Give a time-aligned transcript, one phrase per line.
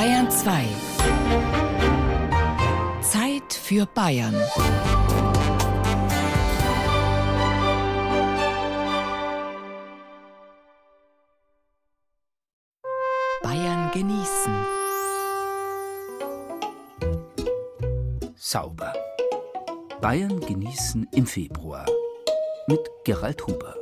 [0.00, 0.64] Bayern 2.
[3.02, 4.34] Zeit für Bayern.
[13.42, 14.54] Bayern genießen.
[18.36, 18.94] Sauber.
[20.00, 21.84] Bayern genießen im Februar
[22.66, 23.76] mit Gerald Huber.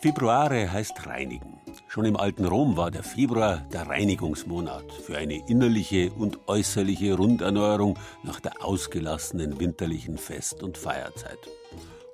[0.00, 1.60] Februare heißt reinigen.
[1.86, 7.98] Schon im alten Rom war der Februar der Reinigungsmonat für eine innerliche und äußerliche Runderneuerung
[8.22, 11.38] nach der ausgelassenen winterlichen Fest- und Feierzeit.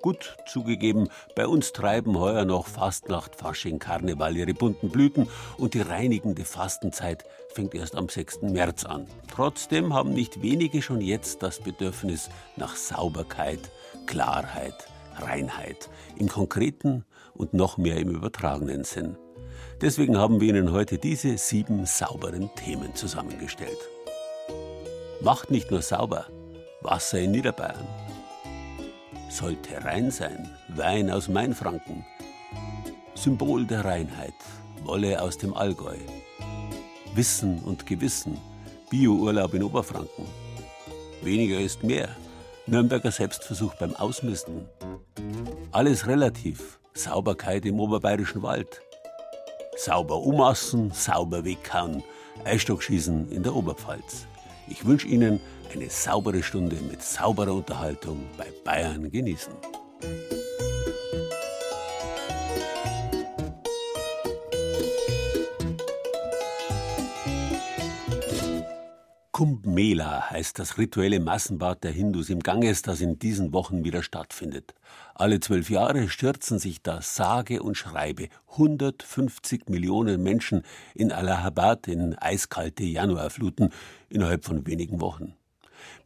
[0.03, 5.81] Gut zugegeben, bei uns treiben heuer noch Fastnacht, Fasching, Karneval ihre bunten Blüten und die
[5.81, 7.23] reinigende Fastenzeit
[7.55, 8.43] fängt erst am 6.
[8.43, 9.07] März an.
[9.33, 13.71] Trotzdem haben nicht wenige schon jetzt das Bedürfnis nach Sauberkeit,
[14.07, 14.89] Klarheit,
[15.21, 17.05] Reinheit im konkreten
[17.37, 19.17] und noch mehr im übertragenen Sinn.
[19.81, 23.79] Deswegen haben wir Ihnen heute diese sieben sauberen Themen zusammengestellt.
[25.21, 26.27] Macht nicht nur sauber,
[26.83, 27.87] Wasser in Niederbayern.
[29.29, 32.05] Sollte rein sein, Wein aus Mainfranken.
[33.15, 34.35] Symbol der Reinheit,
[34.85, 35.97] Wolle aus dem Allgäu.
[37.15, 38.39] Wissen und Gewissen,
[38.91, 40.27] Biourlaub in Oberfranken.
[41.23, 42.09] Weniger ist mehr,
[42.67, 44.69] Nürnberger Selbstversuch beim Ausmisten.
[45.73, 48.81] Alles relativ, Sauberkeit im oberbayerischen Wald.
[49.77, 52.03] Sauber umassen, sauber weghauen,
[52.45, 54.27] Eisstockschießen in der Oberpfalz.
[54.69, 55.41] Ich wünsche Ihnen
[55.73, 59.53] eine saubere Stunde mit sauberer Unterhaltung bei Bayern genießen.
[69.37, 74.03] Kumbh Mela heißt das rituelle Massenbad der Hindus im Ganges, das in diesen Wochen wieder
[74.03, 74.75] stattfindet.
[75.15, 80.63] Alle zwölf Jahre stürzen sich da sage und schreibe 150 Millionen Menschen
[80.95, 83.75] in Allahabad in eiskalte Januarfluten
[84.09, 85.35] innerhalb von wenigen Wochen.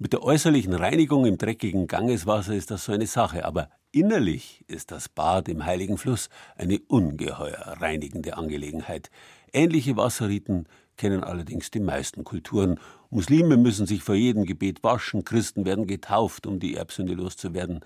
[0.01, 4.91] Mit der äußerlichen Reinigung im dreckigen Gangeswasser ist das so eine Sache, aber innerlich ist
[4.91, 9.09] das Bad im heiligen Fluss eine ungeheuer reinigende Angelegenheit.
[9.53, 12.79] Ähnliche Wasserriten kennen allerdings die meisten Kulturen.
[13.13, 17.81] Muslime müssen sich vor jedem Gebet waschen, Christen werden getauft, um die Erbsünde loszuwerden.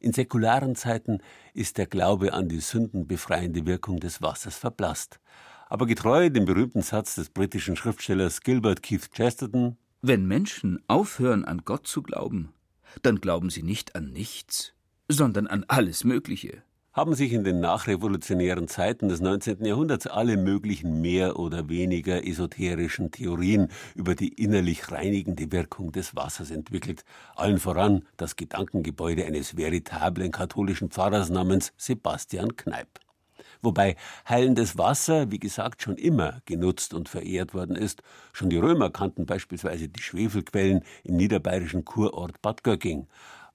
[0.00, 1.18] In säkularen Zeiten
[1.52, 5.20] ist der Glaube an die sündenbefreiende Wirkung des Wassers verblasst.
[5.68, 11.62] Aber getreu dem berühmten Satz des britischen Schriftstellers Gilbert Keith Chesterton Wenn Menschen aufhören an
[11.66, 12.54] Gott zu glauben,
[13.02, 14.72] dann glauben sie nicht an nichts,
[15.08, 16.62] sondern an alles Mögliche
[16.94, 19.64] haben sich in den nachrevolutionären Zeiten des 19.
[19.64, 26.52] Jahrhunderts alle möglichen mehr oder weniger esoterischen Theorien über die innerlich reinigende Wirkung des Wassers
[26.52, 27.04] entwickelt.
[27.34, 33.00] Allen voran das Gedankengebäude eines veritablen katholischen Pfarrers namens Sebastian Kneipp.
[33.60, 33.96] Wobei
[34.28, 38.02] heilendes Wasser, wie gesagt, schon immer genutzt und verehrt worden ist.
[38.32, 43.08] Schon die Römer kannten beispielsweise die Schwefelquellen im niederbayerischen Kurort Bad Gögging.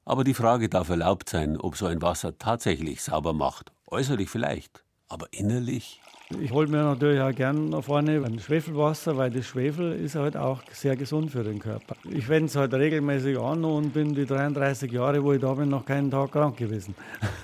[0.10, 3.72] Aber die Frage darf erlaubt sein, ob so ein Wasser tatsächlich sauber macht.
[3.86, 6.02] Äußerlich vielleicht, aber innerlich?
[6.42, 10.36] Ich hole mir natürlich auch gern nach vorne ein Schwefelwasser, weil das Schwefel ist halt
[10.36, 11.96] auch sehr gesund für den Körper.
[12.10, 15.70] Ich wende es halt regelmäßig an und bin die 33 Jahre, wo ich da bin,
[15.70, 16.96] noch keinen Tag krank gewesen.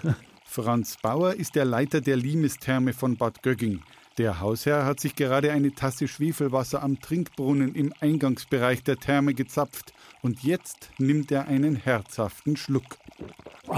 [0.46, 3.82] Franz Bauer ist der Leiter der Limestherme von Bad Gögging.
[4.18, 9.94] Der Hausherr hat sich gerade eine Tasse Schwefelwasser am Trinkbrunnen im Eingangsbereich der Therme gezapft
[10.22, 12.98] und jetzt nimmt er einen herzhaften Schluck.
[13.68, 13.76] Oh,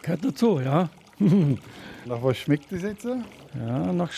[0.00, 0.88] gehört dazu, ja.
[1.18, 3.04] nach was schmeckt das jetzt?
[3.04, 4.10] Ja, nach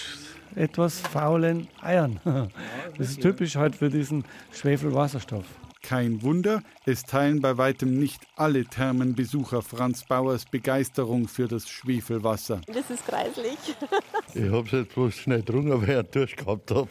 [0.54, 2.20] etwas faulen Eiern.
[2.96, 5.44] Das ist typisch halt für diesen Schwefelwasserstoff.
[5.86, 12.60] Kein Wunder, es teilen bei weitem nicht alle Thermenbesucher Franz Bauers Begeisterung für das Schwefelwasser.
[12.66, 13.56] Das ist kreislich.
[14.34, 16.88] ich habe es jetzt bloß schnell getrunken, weil ich einen Durst gehabt habe.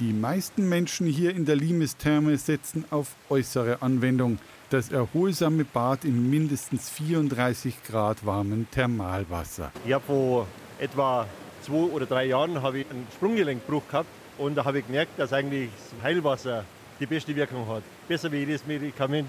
[0.00, 4.38] Die meisten Menschen hier in der Limes-Therme setzen auf äußere Anwendung.
[4.68, 9.72] Das erholsame Bad in mindestens 34 Grad warmem Thermalwasser.
[9.86, 10.46] Ich habe vor
[10.78, 11.26] etwa
[11.62, 15.32] zwei oder drei Jahren habe ich einen Sprunggelenkbruch gehabt und da habe ich gemerkt, dass
[15.32, 16.66] eigentlich das Heilwasser
[17.00, 17.82] die beste Wirkung hat.
[18.08, 19.28] Besser wie jedes Medikament.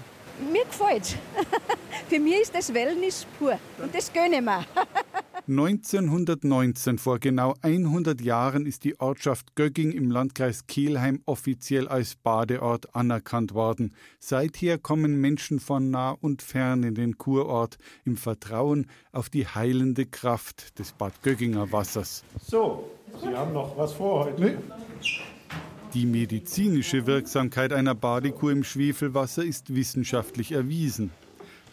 [0.52, 1.16] Mir gefällt
[2.08, 4.64] Für mich ist das Wellness pur und das gönne ich mir.
[5.48, 12.94] 1919, vor genau 100 Jahren, ist die Ortschaft Gögging im Landkreis Kelheim offiziell als Badeort
[12.94, 13.94] anerkannt worden.
[14.18, 20.04] Seither kommen Menschen von nah und fern in den Kurort im Vertrauen auf die heilende
[20.04, 22.24] Kraft des Bad Gögginger Wassers.
[22.46, 22.90] So,
[23.22, 24.42] Sie haben noch was vor heute?
[24.42, 24.56] Nee.
[25.98, 31.10] Die medizinische Wirksamkeit einer Badekur im Schwefelwasser ist wissenschaftlich erwiesen.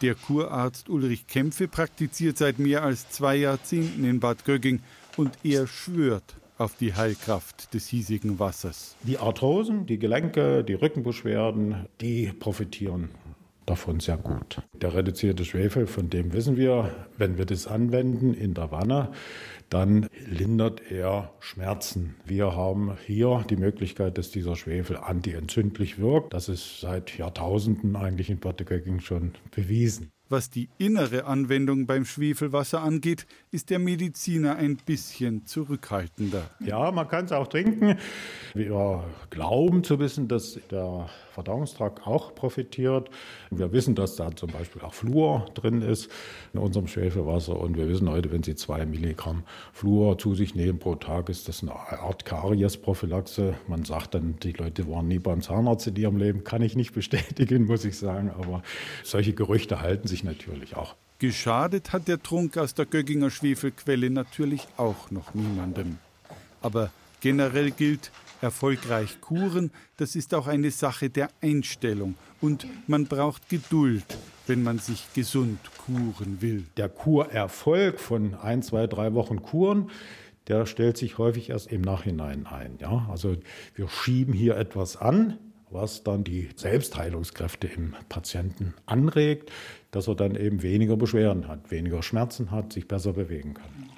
[0.02, 4.80] Der Kurarzt Ulrich Kämpfe praktiziert seit mehr als zwei Jahrzehnten in Bad Gögging
[5.16, 8.96] und er schwört auf die Heilkraft des hiesigen Wassers.
[9.04, 13.10] Die Arthrosen, die Gelenke, die Rückenbeschwerden, die profitieren
[13.66, 14.62] davon sehr gut.
[14.80, 19.10] Der reduzierte Schwefel, von dem wissen wir, wenn wir das anwenden in der Wanne,
[19.68, 22.14] dann lindert er Schmerzen.
[22.24, 26.34] Wir haben hier die Möglichkeit, dass dieser Schwefel antientzündlich wirkt.
[26.34, 28.64] Das ist seit Jahrtausenden eigentlich in Bad
[29.00, 30.10] schon bewiesen.
[30.28, 36.50] Was die innere Anwendung beim Schwefelwasser angeht, ist der Mediziner ein bisschen zurückhaltender.
[36.58, 37.96] Ja, man kann es auch trinken.
[38.52, 43.10] Wir glauben zu wissen, dass der Verdauungstrakt auch profitiert.
[43.50, 46.10] Wir wissen, dass da zum Beispiel auch Fluor drin ist
[46.54, 47.60] in unserem Schwefelwasser.
[47.60, 49.42] Und wir wissen heute, wenn Sie zwei Milligramm
[49.74, 53.54] Fluor zu sich nehmen pro Tag, ist das eine Art Kariesprophylaxe.
[53.68, 56.42] Man sagt dann, die Leute waren nie beim Zahnarzt in ihrem Leben.
[56.42, 58.30] Kann ich nicht bestätigen, muss ich sagen.
[58.30, 58.62] Aber
[59.04, 60.94] solche Gerüchte halten sich natürlich auch.
[61.18, 65.98] Geschadet hat der Trunk aus der Gögginger Schwefelquelle natürlich auch noch niemandem.
[66.62, 66.90] Aber
[67.20, 68.10] generell gilt,
[68.40, 72.14] erfolgreich kuren, das ist auch eine Sache der Einstellung.
[72.40, 74.04] Und man braucht Geduld,
[74.46, 76.64] wenn man sich gesund kuren will.
[76.76, 79.90] Der Kurerfolg von ein, zwei, drei Wochen Kuren,
[80.48, 82.78] der stellt sich häufig erst im Nachhinein ein.
[82.80, 83.08] Ja?
[83.10, 83.36] Also
[83.74, 85.38] wir schieben hier etwas an,
[85.70, 89.50] was dann die Selbstheilungskräfte im Patienten anregt,
[89.90, 93.90] dass er dann eben weniger Beschwerden hat, weniger Schmerzen hat, sich besser bewegen kann.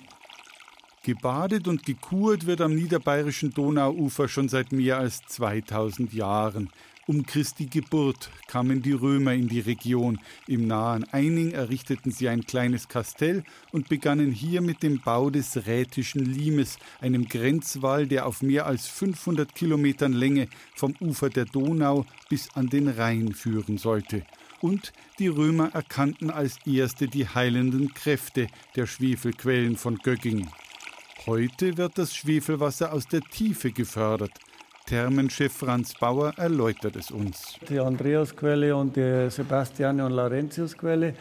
[1.09, 6.69] Gebadet und gekurt wird am niederbayerischen Donauufer schon seit mehr als 2000 Jahren.
[7.07, 10.21] Um Christi Geburt kamen die Römer in die Region.
[10.47, 15.67] Im nahen Eining errichteten sie ein kleines Kastell und begannen hier mit dem Bau des
[15.67, 22.05] Rätischen Limes, einem Grenzwall, der auf mehr als 500 Kilometern Länge vom Ufer der Donau
[22.29, 24.27] bis an den Rhein führen sollte.
[24.61, 30.47] Und die Römer erkannten als erste die heilenden Kräfte der Schwefelquellen von Gögging.
[31.29, 34.31] Heute wird das Schwefelwasser aus der Tiefe gefördert.
[34.87, 37.55] Thermenchef Franz Bauer erläutert es uns.
[37.69, 41.13] Die Andreasquelle und die Sebastiane und Laurentiusquelle.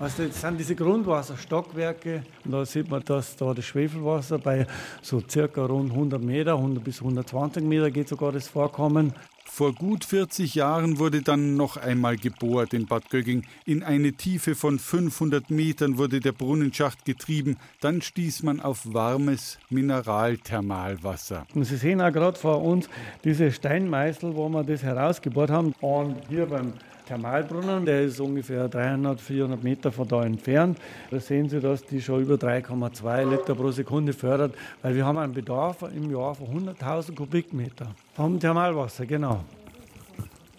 [0.00, 2.24] Also das sind diese Grundwasserstockwerke.
[2.44, 4.66] Und da sieht man, dass da das Schwefelwasser bei
[5.00, 9.14] so circa rund 100 Meter, 100 bis 120 Meter geht sogar das Vorkommen,
[9.52, 13.44] vor gut 40 Jahren wurde dann noch einmal gebohrt in Bad Gögging.
[13.66, 17.58] In eine Tiefe von 500 Metern wurde der Brunnenschacht getrieben.
[17.82, 21.46] Dann stieß man auf warmes Mineralthermalwasser.
[21.54, 22.88] Und Sie sehen auch gerade vor uns
[23.24, 25.74] diese Steinmeißel, wo wir das herausgebohrt haben.
[25.82, 26.72] Und hier beim
[27.06, 30.78] Thermalbrunnen, der ist ungefähr 300, 400 Meter von da entfernt.
[31.10, 35.18] Da sehen Sie, dass die schon über 3,2 Liter pro Sekunde fördert, weil wir haben
[35.18, 39.44] einen Bedarf im Jahr von 100.000 Kubikmeter vom Thermalwasser, genau.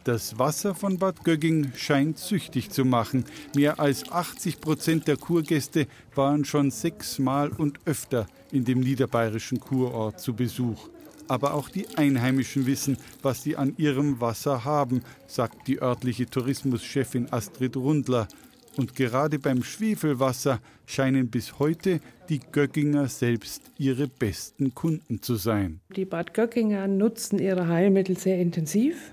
[0.03, 3.23] Das Wasser von Bad Gögging scheint süchtig zu machen.
[3.55, 10.19] Mehr als 80 Prozent der Kurgäste waren schon sechsmal und öfter in dem niederbayerischen Kurort
[10.19, 10.89] zu Besuch.
[11.27, 17.31] Aber auch die Einheimischen wissen, was sie an ihrem Wasser haben, sagt die örtliche Tourismuschefin
[17.31, 18.27] Astrid Rundler.
[18.75, 21.99] Und gerade beim Schwefelwasser scheinen bis heute
[22.29, 25.79] die Göckinger selbst ihre besten Kunden zu sein.
[25.95, 29.12] Die Bad Göckinger nutzen ihre Heilmittel sehr intensiv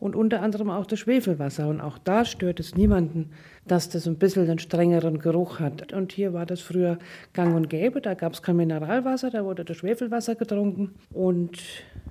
[0.00, 1.68] und unter anderem auch das Schwefelwasser.
[1.68, 3.30] Und auch da stört es niemanden,
[3.66, 5.92] dass das ein bisschen einen strengeren Geruch hat.
[5.92, 6.98] Und hier war das früher
[7.34, 8.00] gang und gäbe.
[8.00, 10.94] Da gab es kein Mineralwasser, da wurde das Schwefelwasser getrunken.
[11.12, 11.58] Und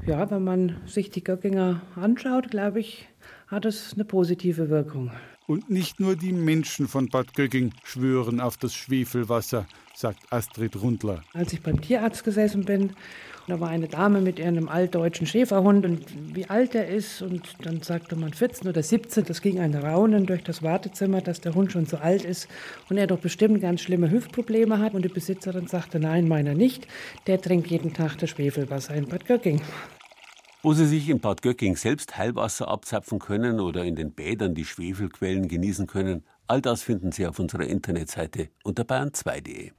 [0.05, 3.08] ja, wenn man sich die Göckinger anschaut, glaube ich,
[3.48, 5.12] hat es eine positive Wirkung.
[5.50, 9.65] Und nicht nur die Menschen von Bad Gögging schwören auf das Schwefelwasser,
[9.96, 11.24] sagt Astrid Rundler.
[11.34, 12.91] Als ich beim Tierarzt gesessen bin,
[13.48, 17.24] da war eine Dame mit ihrem altdeutschen Schäferhund und wie alt er ist.
[17.24, 19.25] Und dann sagte man 14 oder 17.
[19.25, 22.48] Das ging ein Raunen durch das Wartezimmer, dass der Hund schon so alt ist
[22.88, 24.94] und er doch bestimmt ganz schlimme Hüftprobleme hat.
[24.94, 26.86] Und die Besitzerin sagte, nein, meiner nicht.
[27.25, 29.63] Der trinkt jeden Tag das Schwefelwasser in Bad Göcking.
[30.61, 34.65] Wo Sie sich in Bad Göcking selbst Heilwasser abzapfen können oder in den Bädern die
[34.65, 39.71] Schwefelquellen genießen können, all das finden Sie auf unserer Internetseite unter bayern2.de.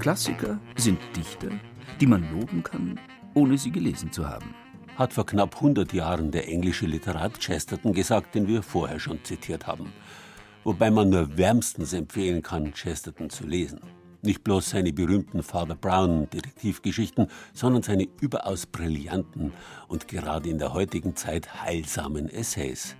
[0.00, 1.50] Klassiker sind Dichter,
[2.00, 2.98] die man loben kann,
[3.34, 4.54] ohne sie gelesen zu haben.
[4.96, 9.66] Hat vor knapp 100 Jahren der englische Literat Chesterton gesagt, den wir vorher schon zitiert
[9.66, 9.92] haben.
[10.64, 13.80] Wobei man nur wärmstens empfehlen kann, Chesterton zu lesen.
[14.22, 19.52] Nicht bloß seine berühmten Father Brown Detektivgeschichten, sondern seine überaus brillanten
[19.86, 22.96] und gerade in der heutigen Zeit heilsamen Essays.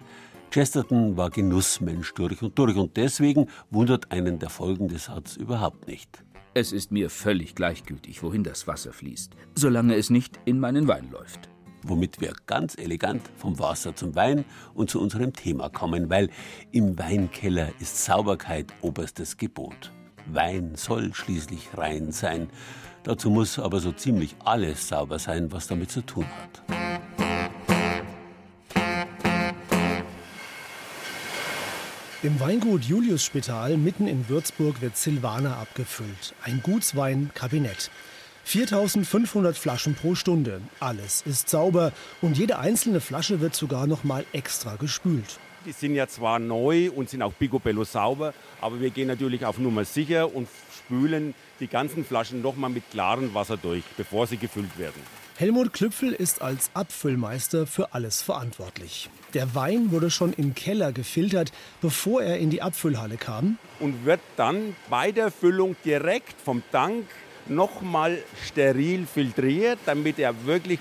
[0.50, 6.25] Chesterton war Genussmensch durch und durch und deswegen wundert einen der folgende Satz überhaupt nicht.
[6.52, 11.09] Es ist mir völlig gleichgültig, wohin das Wasser fließt, solange es nicht in meinen Wein
[11.12, 11.49] läuft.
[11.85, 16.28] Womit wir ganz elegant vom Wasser zum Wein und zu unserem Thema kommen, weil
[16.73, 19.92] im Weinkeller ist Sauberkeit oberstes Gebot.
[20.26, 22.50] Wein soll schließlich rein sein.
[23.04, 26.89] Dazu muss aber so ziemlich alles sauber sein, was damit zu tun hat.
[32.23, 36.35] Im Weingut Julius Spital mitten in Würzburg wird Silvaner abgefüllt.
[36.43, 37.91] Ein Gutswein-Kabinett.
[38.45, 40.61] 4500 Flaschen pro Stunde.
[40.81, 45.39] Alles ist sauber und jede einzelne Flasche wird sogar noch mal extra gespült.
[45.65, 49.57] Die sind ja zwar neu und sind auch picobello sauber, aber wir gehen natürlich auf
[49.57, 50.47] Nummer sicher und
[50.77, 55.20] spülen die ganzen Flaschen noch mal mit klarem Wasser durch, bevor sie gefüllt werden.
[55.40, 59.09] Helmut Klüpfel ist als Abfüllmeister für alles verantwortlich.
[59.32, 63.56] Der Wein wurde schon im Keller gefiltert, bevor er in die Abfüllhalle kam.
[63.78, 67.06] Und wird dann bei der Füllung direkt vom Tank
[67.49, 70.78] nochmal steril filtriert, damit er wirklich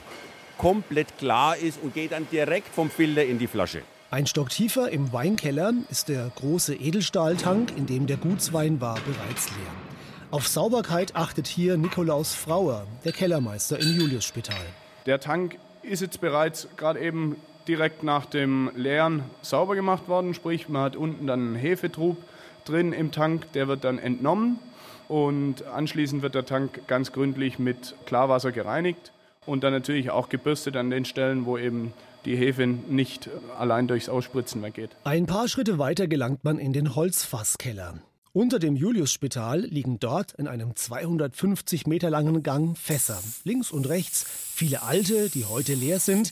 [0.57, 3.81] komplett klar ist und geht dann direkt vom Filter in die Flasche.
[4.11, 9.51] Ein Stock tiefer im Weinkeller ist der große Edelstahltank, in dem der Gutswein war, bereits
[9.51, 9.88] leer.
[10.31, 14.61] Auf Sauberkeit achtet hier Nikolaus Frauer, der Kellermeister im Juliusspital.
[15.07, 20.35] Der Tank ist jetzt bereits gerade eben direkt nach dem Leeren sauber gemacht worden.
[20.35, 22.17] Sprich, man hat unten dann einen Hefetrub
[22.63, 24.59] drin im Tank, der wird dann entnommen
[25.07, 29.11] und anschließend wird der Tank ganz gründlich mit Klarwasser gereinigt
[29.47, 31.91] und dann natürlich auch gebürstet an den Stellen, wo eben
[32.25, 34.91] die Hefe nicht allein durchs Ausspritzen weggeht.
[35.05, 37.95] Ein paar Schritte weiter gelangt man in den Holzfasskeller.
[38.31, 43.19] Unter dem Juliusspital liegen dort in einem 250 Meter langen Gang Fässer.
[43.43, 46.31] Links und rechts viele alte, die heute leer sind,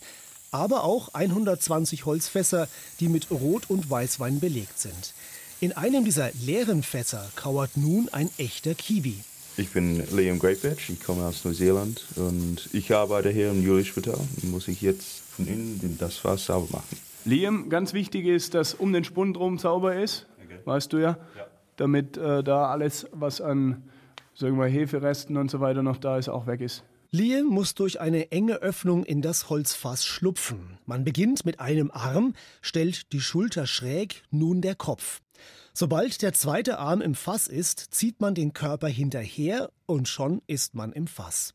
[0.51, 2.67] aber auch 120 Holzfässer,
[2.99, 5.15] die mit Rot- und Weißwein belegt sind.
[5.59, 9.15] In einem dieser leeren Fässer kauert nun ein echter Kiwi.
[9.57, 14.19] Ich bin Liam Greatbatch, ich komme aus Neuseeland und ich arbeite hier im Juliusspital.
[14.43, 16.97] Muss ich jetzt von innen das Fass sauber machen.
[17.25, 20.59] Liam, ganz wichtig ist, dass um den Spund rum sauber ist, okay.
[20.63, 21.17] weißt du ja.
[21.35, 23.83] ja damit äh, da alles, was an
[24.37, 26.83] sagen wir, Heferesten und so weiter noch da ist, auch weg ist.
[27.09, 30.77] Liam muss durch eine enge Öffnung in das Holzfass schlupfen.
[30.85, 35.21] Man beginnt mit einem Arm, stellt die Schulter schräg, nun der Kopf.
[35.73, 40.75] Sobald der zweite Arm im Fass ist, zieht man den Körper hinterher und schon ist
[40.75, 41.53] man im Fass.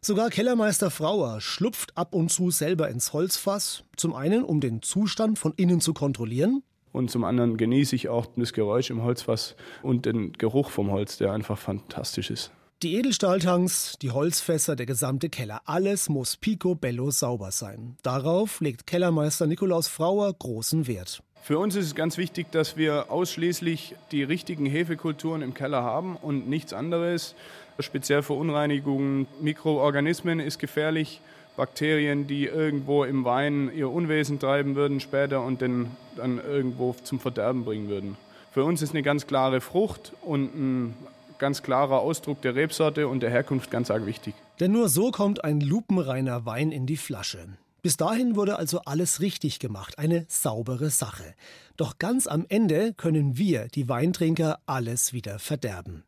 [0.00, 5.38] Sogar Kellermeister Frauer schlupft ab und zu selber ins Holzfass, zum einen um den Zustand
[5.38, 6.62] von innen zu kontrollieren,
[6.92, 11.18] und zum anderen genieße ich auch das Geräusch im Holzfass und den Geruch vom Holz,
[11.18, 12.50] der einfach fantastisch ist.
[12.82, 17.96] Die Edelstahltanks, die Holzfässer, der gesamte Keller, alles muss picobello sauber sein.
[18.02, 21.20] Darauf legt Kellermeister Nikolaus Frauer großen Wert.
[21.42, 26.14] Für uns ist es ganz wichtig, dass wir ausschließlich die richtigen Hefekulturen im Keller haben
[26.14, 27.34] und nichts anderes.
[27.80, 31.20] Speziell für Unreinigungen, Mikroorganismen ist gefährlich.
[31.58, 37.18] Bakterien, die irgendwo im Wein ihr Unwesen treiben würden später und den dann irgendwo zum
[37.18, 38.16] Verderben bringen würden.
[38.52, 40.94] Für uns ist eine ganz klare Frucht und ein
[41.38, 44.34] ganz klarer Ausdruck der Rebsorte und der Herkunft ganz arg wichtig.
[44.60, 47.48] Denn nur so kommt ein lupenreiner Wein in die Flasche.
[47.82, 51.34] Bis dahin wurde also alles richtig gemacht, eine saubere Sache.
[51.76, 56.04] Doch ganz am Ende können wir, die Weintrinker, alles wieder verderben.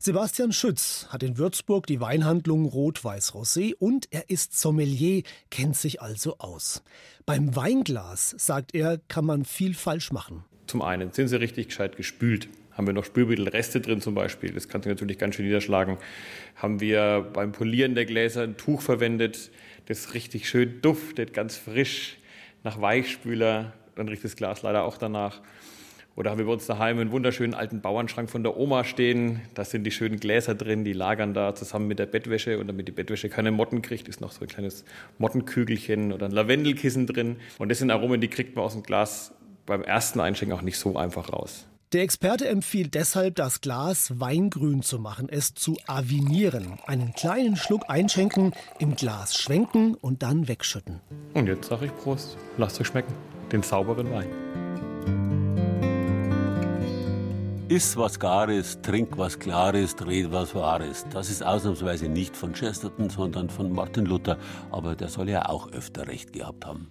[0.00, 6.38] Sebastian Schütz hat in Würzburg die Weinhandlung Rot-Weiß-Rosé und er ist Sommelier, kennt sich also
[6.38, 6.84] aus.
[7.26, 10.44] Beim Weinglas, sagt er, kann man viel falsch machen.
[10.68, 12.48] Zum einen sind sie richtig gescheit gespült.
[12.70, 14.52] Haben wir noch Spülmittelreste drin zum Beispiel?
[14.52, 15.96] Das kann sich natürlich ganz schön niederschlagen.
[16.54, 19.50] Haben wir beim Polieren der Gläser ein Tuch verwendet,
[19.86, 22.18] das richtig schön duftet, ganz frisch
[22.62, 23.72] nach Weichspüler.
[23.96, 25.40] Dann riecht das Glas leider auch danach.
[26.18, 29.40] Oder haben wir bei uns daheim einen wunderschönen alten Bauernschrank von der Oma stehen.
[29.54, 32.58] Da sind die schönen Gläser drin, die lagern da zusammen mit der Bettwäsche.
[32.58, 34.84] Und damit die Bettwäsche keine Motten kriegt, ist noch so ein kleines
[35.18, 37.36] Mottenkügelchen oder ein Lavendelkissen drin.
[37.58, 39.32] Und das sind Aromen, die kriegt man aus dem Glas
[39.64, 41.68] beim ersten Einschenken auch nicht so einfach raus.
[41.92, 46.80] Der Experte empfiehlt deshalb, das Glas weingrün zu machen, es zu avinieren.
[46.84, 50.98] Einen kleinen Schluck einschenken, im Glas schwenken und dann wegschütten.
[51.34, 52.36] Und jetzt sage ich Prost.
[52.56, 53.14] Lasst euch schmecken.
[53.52, 54.26] Den sauberen Wein.
[57.70, 61.04] Iss was Gares, trink was Klares, dreht was Wahres.
[61.10, 64.38] Das ist ausnahmsweise nicht von Chesterton, sondern von Martin Luther.
[64.70, 66.88] Aber der soll ja auch öfter recht gehabt haben.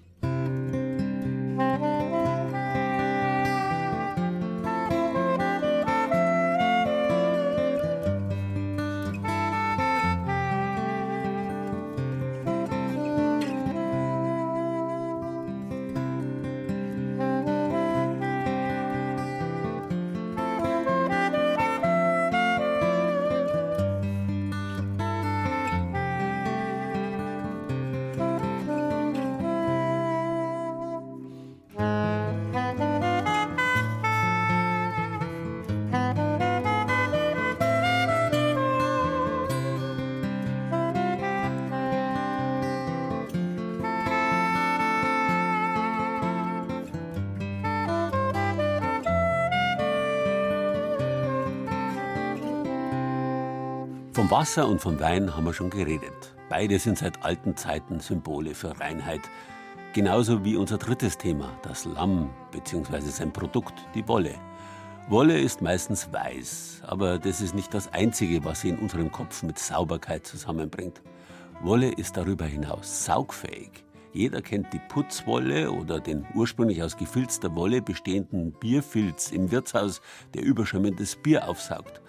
[54.38, 56.36] Wasser und vom Wein haben wir schon geredet.
[56.48, 59.22] Beide sind seit alten Zeiten Symbole für Reinheit.
[59.94, 63.00] Genauso wie unser drittes Thema, das Lamm bzw.
[63.00, 64.36] sein Produkt, die Wolle.
[65.10, 69.42] Wolle ist meistens weiß, aber das ist nicht das Einzige, was sie in unserem Kopf
[69.42, 71.02] mit Sauberkeit zusammenbringt.
[71.64, 73.86] Wolle ist darüber hinaus saugfähig.
[74.14, 80.00] Jeder kennt die Putzwolle oder den ursprünglich aus gefilzter Wolle bestehenden Bierfilz im Wirtshaus,
[80.36, 82.04] der überschäumendes Bier aufsaugt.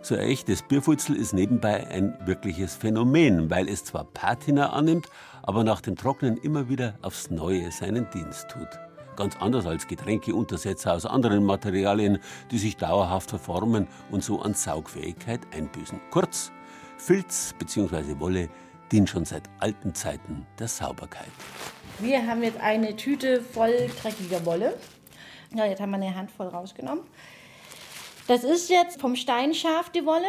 [0.00, 5.08] So ein echtes Bierfutzel ist nebenbei ein wirkliches Phänomen, weil es zwar Patina annimmt,
[5.42, 8.68] aber nach dem Trocknen immer wieder aufs Neue seinen Dienst tut.
[9.16, 12.18] Ganz anders als Getränkeuntersetzer aus anderen Materialien,
[12.52, 16.00] die sich dauerhaft verformen und so an Saugfähigkeit einbüßen.
[16.10, 16.52] Kurz,
[16.96, 18.20] Filz bzw.
[18.20, 18.48] Wolle
[18.92, 21.26] dient schon seit alten Zeiten der Sauberkeit.
[21.98, 24.78] Wir haben jetzt eine Tüte voll dreckiger Wolle.
[25.54, 27.02] Ja, jetzt haben wir eine Handvoll rausgenommen.
[28.28, 30.28] Das ist jetzt vom Steinschaf die Wolle.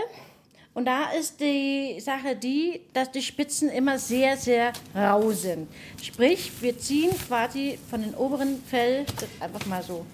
[0.73, 5.67] Und da ist die Sache die, dass die Spitzen immer sehr, sehr rau sind.
[6.01, 9.05] Sprich, wir ziehen quasi von den oberen Fell
[9.41, 10.05] einfach mal so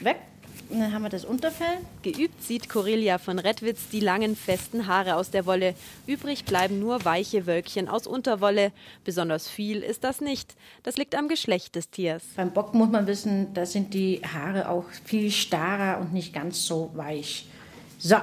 [0.00, 0.16] weg.
[0.68, 1.78] Und dann haben wir das Unterfell.
[2.02, 5.74] Geübt sieht Corelia von Redwitz die langen, festen Haare aus der Wolle.
[6.06, 8.72] Übrig bleiben nur weiche Wölkchen aus Unterwolle.
[9.04, 10.56] Besonders viel ist das nicht.
[10.82, 12.22] Das liegt am Geschlecht des Tiers.
[12.34, 16.66] Beim Bock muss man wissen, da sind die Haare auch viel starrer und nicht ganz
[16.66, 17.46] so weich.
[17.98, 18.16] So,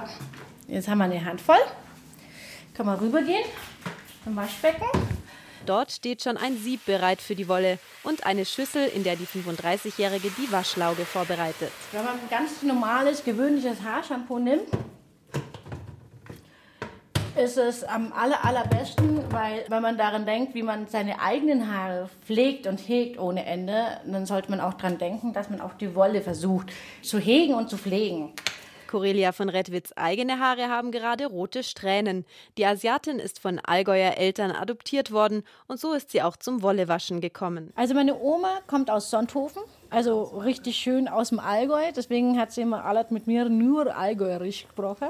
[0.68, 1.56] jetzt haben wir eine Hand voll.
[2.74, 3.46] Können wir rübergehen
[4.24, 4.88] zum Waschbecken.
[5.66, 9.26] Dort steht schon ein Sieb bereit für die Wolle und eine Schüssel, in der die
[9.26, 11.72] 35-Jährige die Waschlauge vorbereitet.
[11.94, 14.68] Wenn man ein ganz normales, gewöhnliches Haarshampoo nimmt,
[17.36, 22.10] ist es am aller, allerbesten, weil wenn man daran denkt, wie man seine eigenen Haare
[22.26, 25.96] pflegt und hegt ohne Ende, dann sollte man auch daran denken, dass man auch die
[25.96, 26.72] Wolle versucht
[27.02, 28.34] zu hegen und zu pflegen.
[28.94, 32.26] Corelia von Redwitz eigene Haare haben gerade rote Strähnen.
[32.60, 37.20] Die Asiatin ist von Allgäuer Eltern adoptiert worden und so ist sie auch zum Wollewaschen
[37.20, 37.74] gekommen.
[37.74, 41.92] Also meine Oma kommt aus Sonthofen, also richtig schön aus dem Allgäu.
[41.96, 45.10] Deswegen hat sie immer alles mit mir nur allgäuerisch gesprochen.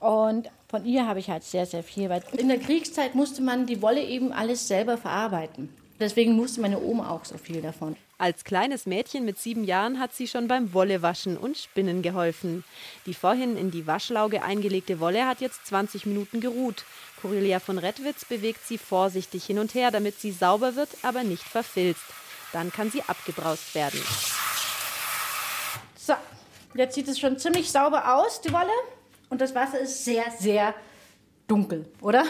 [0.00, 2.08] Und von ihr habe ich halt sehr, sehr viel.
[2.08, 5.68] Weil in der Kriegszeit musste man die Wolle eben alles selber verarbeiten.
[6.02, 7.94] Deswegen musste meine Oma auch so viel davon.
[8.18, 12.64] Als kleines Mädchen mit sieben Jahren hat sie schon beim Wollewaschen und Spinnen geholfen.
[13.06, 16.84] Die vorhin in die Waschlauge eingelegte Wolle hat jetzt 20 Minuten geruht.
[17.20, 21.44] Corelia von Redwitz bewegt sie vorsichtig hin und her, damit sie sauber wird, aber nicht
[21.44, 22.02] verfilzt.
[22.52, 24.02] Dann kann sie abgebraust werden.
[25.96, 26.14] So,
[26.74, 28.72] jetzt sieht es schon ziemlich sauber aus, die Wolle.
[29.28, 30.74] Und das Wasser ist sehr, sehr
[31.46, 32.24] dunkel, oder?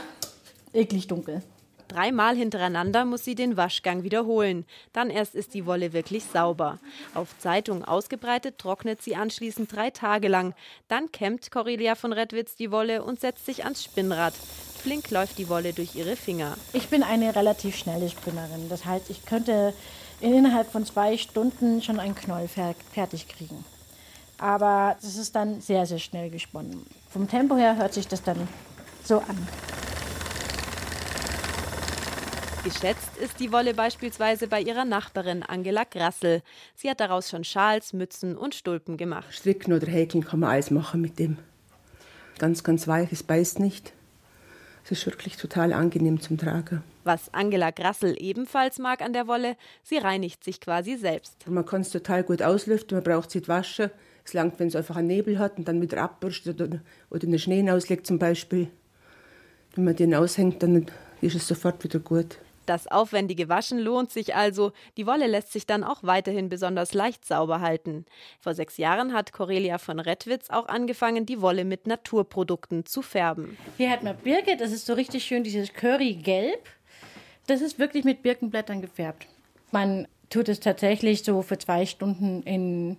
[0.75, 1.43] Eklig dunkel.
[1.92, 4.64] Dreimal hintereinander muss sie den Waschgang wiederholen.
[4.94, 6.78] Dann erst ist die Wolle wirklich sauber.
[7.14, 10.55] Auf Zeitung ausgebreitet trocknet sie anschließend drei Tage lang.
[10.88, 14.33] Dann kämmt Corelia von Redwitz die Wolle und setzt sich ans Spinnrad.
[14.83, 16.57] Flink läuft die Wolle durch ihre Finger.
[16.72, 18.70] Ich bin eine relativ schnelle Spinnerin.
[18.70, 19.74] Das heißt, ich könnte
[20.20, 23.64] innerhalb von zwei Stunden schon einen Knoll fertig kriegen.
[24.38, 26.87] Aber das ist dann sehr, sehr schnell gesponnen.
[27.11, 28.48] Vom Tempo her hört sich das dann
[29.05, 29.46] so an.
[32.64, 36.42] Geschätzt ist die Wolle beispielsweise bei ihrer Nachbarin Angela Grassel.
[36.77, 39.35] Sie hat daraus schon Schals, Mützen und Stulpen gemacht.
[39.35, 41.38] Stricken oder häkeln kann man alles machen mit dem.
[42.38, 43.92] Ganz, ganz weich, es beißt nicht.
[44.85, 46.85] Es ist wirklich total angenehm zum Tragen.
[47.03, 51.44] Was Angela Grassel ebenfalls mag an der Wolle, sie reinigt sich quasi selbst.
[51.48, 53.90] Man kann es total gut auslüften, man braucht es nicht waschen.
[54.25, 57.33] Es langt, wenn es einfach einen Nebel hat und dann wieder abbürstet oder, oder in
[57.33, 58.68] den Schnee auslegt zum Beispiel.
[59.75, 60.87] Wenn man den aushängt, dann
[61.20, 62.38] ist es sofort wieder gut.
[62.66, 64.72] Das aufwendige Waschen lohnt sich also.
[64.96, 68.07] Die Wolle lässt sich dann auch weiterhin besonders leicht sauber halten.
[68.40, 73.57] Vor sechs Jahren hat Corelia von Rettwitz auch angefangen, die Wolle mit Naturprodukten zu färben.
[73.77, 76.68] Hier hat man Birke, das ist so richtig schön, dieses Currygelb.
[77.46, 79.27] Das ist wirklich mit Birkenblättern gefärbt.
[79.72, 82.96] Man tut es tatsächlich so für zwei Stunden in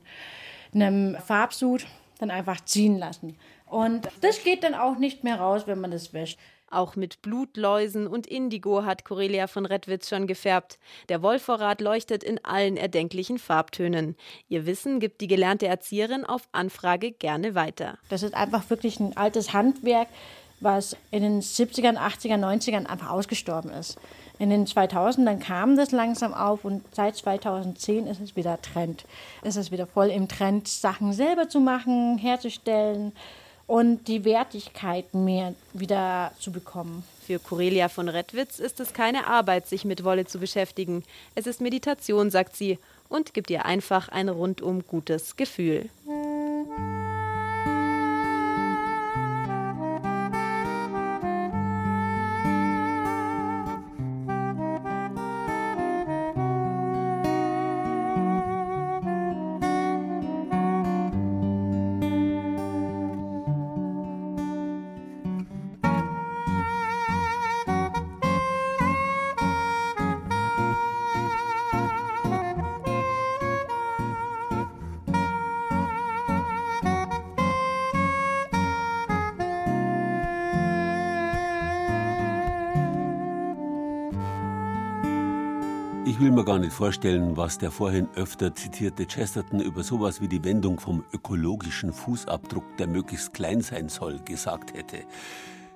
[0.73, 1.85] einem Farbsud
[2.19, 3.37] dann einfach ziehen lassen.
[3.65, 6.37] Und das geht dann auch nicht mehr raus, wenn man das wäscht.
[6.73, 10.79] Auch mit Blutläusen und Indigo hat Corelia von Redwitz schon gefärbt.
[11.07, 14.15] Der Wollvorrat leuchtet in allen erdenklichen Farbtönen.
[14.49, 17.99] Ihr Wissen gibt die gelernte Erzieherin auf Anfrage gerne weiter.
[18.09, 20.07] Das ist einfach wirklich ein altes Handwerk,
[20.61, 23.99] was in den 70ern, 80ern, 90ern einfach ausgestorben ist.
[24.39, 29.05] In den 2000ern kam das langsam auf und seit 2010 ist es wieder Trend.
[29.43, 33.13] Es ist wieder voll im Trend, Sachen selber zu machen, herzustellen
[33.67, 37.03] und die Wertigkeit mehr wieder zu bekommen.
[37.25, 41.03] Für Corelia von Redwitz ist es keine Arbeit, sich mit Wolle zu beschäftigen.
[41.35, 45.89] Es ist Meditation, sagt sie, und gibt ihr einfach ein rundum gutes Gefühl.
[86.63, 91.91] Nicht vorstellen, was der vorhin öfter zitierte Chesterton über sowas wie die Wendung vom ökologischen
[91.91, 94.99] Fußabdruck, der möglichst klein sein soll, gesagt hätte.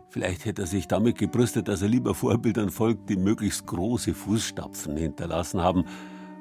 [0.09, 4.95] Vielleicht hätte er sich damit gebrüstet, dass er lieber Vorbildern folgt, die möglichst große Fußstapfen
[4.95, 5.83] hinterlassen haben,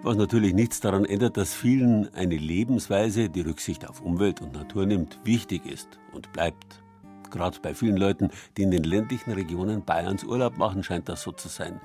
[0.02, 4.86] was natürlich nichts daran ändert, dass vielen eine Lebensweise, die Rücksicht auf Umwelt und Natur
[4.86, 6.82] nimmt, wichtig ist und bleibt.
[7.30, 11.32] Gerade bei vielen Leuten, die in den ländlichen Regionen Bayerns Urlaub machen, scheint das so
[11.32, 11.80] zu sein.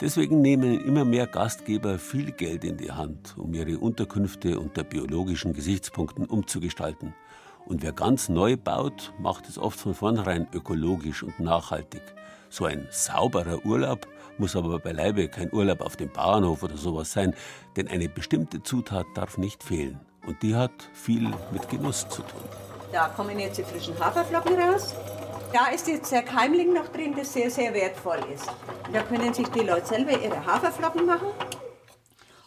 [0.00, 5.52] Deswegen nehmen immer mehr Gastgeber viel Geld in die Hand, um ihre Unterkünfte unter biologischen
[5.52, 7.14] Gesichtspunkten umzugestalten.
[7.66, 12.02] Und wer ganz neu baut, macht es oft von vornherein ökologisch und nachhaltig.
[12.48, 14.06] So ein sauberer Urlaub
[14.38, 17.34] muss aber beileibe kein Urlaub auf dem Bauernhof oder sowas sein,
[17.76, 19.98] denn eine bestimmte Zutat darf nicht fehlen.
[20.24, 22.40] Und die hat viel mit Genuss zu tun.
[22.92, 24.94] Da kommen jetzt die frischen Haferflocken raus.
[25.52, 28.46] Da ist jetzt der Keimling noch drin, das sehr, sehr wertvoll ist.
[28.92, 31.28] Da können sich die Leute selber ihre Haferflocken machen.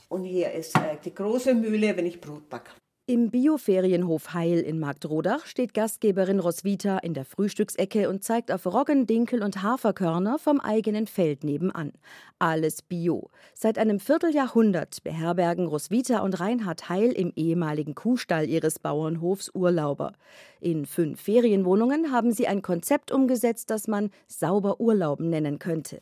[0.07, 2.71] Und hier ist äh, die große Mühle, wenn ich Brot backe.
[3.11, 9.05] Im Bioferienhof Heil in Marktrodach steht Gastgeberin Roswitha in der Frühstücksecke und zeigt auf Roggen,
[9.05, 11.91] Dinkel und Haferkörner vom eigenen Feld nebenan.
[12.39, 13.29] Alles Bio.
[13.53, 20.13] Seit einem Vierteljahrhundert beherbergen Roswitha und Reinhard Heil im ehemaligen Kuhstall ihres Bauernhofs Urlauber.
[20.61, 26.01] In fünf Ferienwohnungen haben sie ein Konzept umgesetzt, das man sauber Urlauben nennen könnte.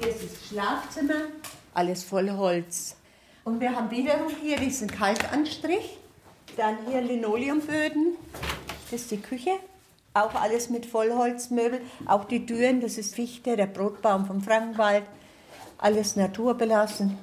[0.00, 1.28] Hier ist das Schlafzimmer,
[1.72, 2.96] alles voll Holz.
[3.44, 5.98] Und wir haben wiederum hier diesen Kalkanstrich.
[6.58, 8.16] Dann hier Linoleumböden,
[8.90, 9.52] das ist die Küche.
[10.12, 11.80] Auch alles mit Vollholzmöbel.
[12.04, 15.04] Auch die Türen, das ist Fichte, der Brotbaum vom Frankenwald.
[15.78, 17.16] Alles naturbelassen,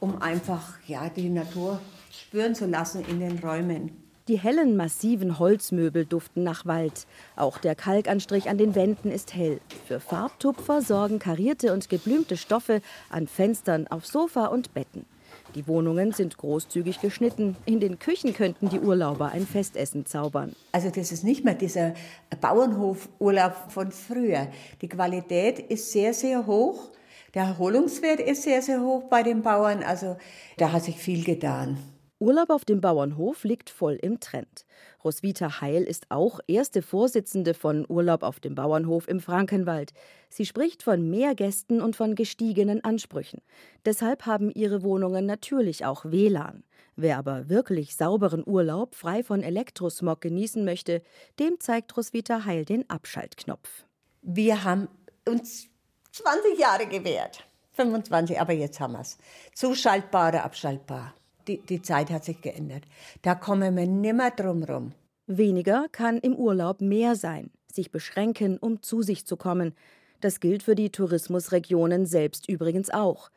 [0.00, 3.92] um einfach ja, die Natur spüren zu lassen in den Räumen.
[4.26, 7.06] Die hellen, massiven Holzmöbel duften nach Wald.
[7.36, 9.60] Auch der Kalkanstrich an den Wänden ist hell.
[9.86, 15.06] Für Farbtupfer sorgen karierte und geblümte Stoffe an Fenstern, auf Sofa und Betten.
[15.54, 17.56] Die Wohnungen sind großzügig geschnitten.
[17.66, 20.54] In den Küchen könnten die Urlauber ein Festessen zaubern.
[20.72, 21.94] Also das ist nicht mehr dieser
[22.40, 24.46] Bauernhofurlaub von früher.
[24.80, 26.90] Die Qualität ist sehr, sehr hoch.
[27.34, 29.82] Der Erholungswert ist sehr, sehr hoch bei den Bauern.
[29.82, 30.16] Also
[30.56, 31.78] da hat sich viel getan.
[32.22, 34.66] Urlaub auf dem Bauernhof liegt voll im Trend.
[35.02, 39.94] Roswitha Heil ist auch erste Vorsitzende von Urlaub auf dem Bauernhof im Frankenwald.
[40.28, 43.40] Sie spricht von mehr Gästen und von gestiegenen Ansprüchen.
[43.86, 46.62] Deshalb haben ihre Wohnungen natürlich auch WLAN.
[46.94, 51.00] Wer aber wirklich sauberen Urlaub frei von Elektrosmog genießen möchte,
[51.38, 53.86] dem zeigt Roswitha Heil den Abschaltknopf.
[54.20, 54.88] Wir haben
[55.26, 55.68] uns
[56.12, 57.46] 20 Jahre gewährt.
[57.72, 59.16] 25, aber jetzt haben wir es.
[59.54, 61.14] Zuschaltbare, abschaltbar
[61.46, 62.84] die, die Zeit hat sich geändert.
[63.22, 64.92] Da kommen wir nimmer drum rum.
[65.26, 69.74] Weniger kann im Urlaub mehr sein, sich beschränken, um zu sich zu kommen.
[70.20, 73.30] Das gilt für die Tourismusregionen selbst übrigens auch.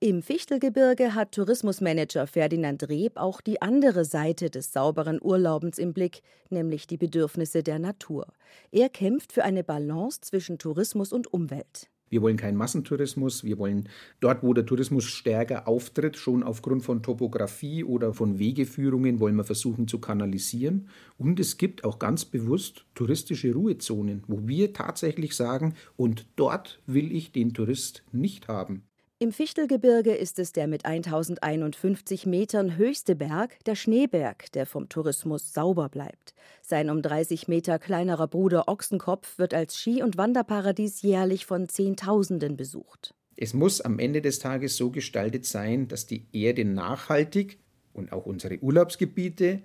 [0.00, 6.20] Im Fichtelgebirge hat Tourismusmanager Ferdinand Reb auch die andere Seite des sauberen Urlaubens im Blick,
[6.50, 8.26] nämlich die Bedürfnisse der Natur.
[8.70, 11.88] Er kämpft für eine Balance zwischen Tourismus und Umwelt.
[12.14, 13.42] Wir wollen keinen Massentourismus.
[13.42, 13.88] Wir wollen
[14.20, 19.42] dort, wo der Tourismus stärker auftritt, schon aufgrund von Topografie oder von Wegeführungen, wollen wir
[19.42, 20.88] versuchen zu kanalisieren.
[21.18, 27.10] Und es gibt auch ganz bewusst touristische Ruhezonen, wo wir tatsächlich sagen, und dort will
[27.10, 28.84] ich den Tourist nicht haben.
[29.20, 35.52] Im Fichtelgebirge ist es der mit 1051 Metern höchste Berg, der Schneeberg, der vom Tourismus
[35.52, 36.34] sauber bleibt.
[36.62, 42.56] Sein um 30 Meter kleinerer Bruder Ochsenkopf wird als Ski- und Wanderparadies jährlich von Zehntausenden
[42.56, 43.14] besucht.
[43.36, 47.58] Es muss am Ende des Tages so gestaltet sein, dass die Erde nachhaltig
[47.92, 49.62] und auch unsere Urlaubsgebiete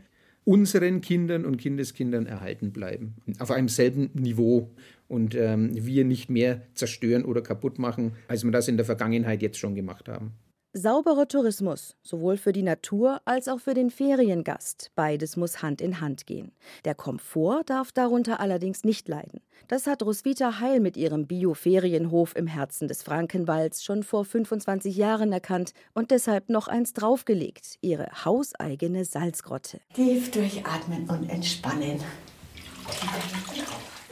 [0.49, 3.13] unseren Kindern und Kindeskindern erhalten bleiben.
[3.37, 4.71] Auf einem selben Niveau.
[5.07, 9.43] Und ähm, wir nicht mehr zerstören oder kaputt machen, als wir das in der Vergangenheit
[9.43, 10.31] jetzt schon gemacht haben.
[10.73, 14.91] Sauberer Tourismus, sowohl für die Natur als auch für den Feriengast.
[14.93, 16.51] Beides muss Hand in Hand gehen.
[16.85, 19.41] Der Komfort darf darunter allerdings nicht leiden.
[19.67, 25.33] Das hat Roswitha Heil mit ihrem Bio-Ferienhof im Herzen des Frankenwalds schon vor 25 Jahren
[25.33, 29.79] erkannt und deshalb noch eins draufgelegt: ihre hauseigene Salzgrotte.
[29.95, 31.99] Tief durchatmen und entspannen.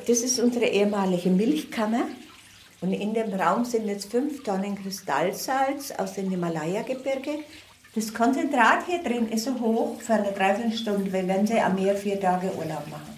[0.08, 2.08] Das ist unsere ehemalige Milchkammer.
[2.82, 7.40] Und in dem Raum sind jetzt fünf Tonnen Kristallsalz aus dem Himalaya-Gebirge.
[7.96, 12.20] Das Konzentrat hier drin ist so hoch für eine Dreiviertelstunde, wenn Sie am Meer vier
[12.20, 13.18] Tage Urlaub machen.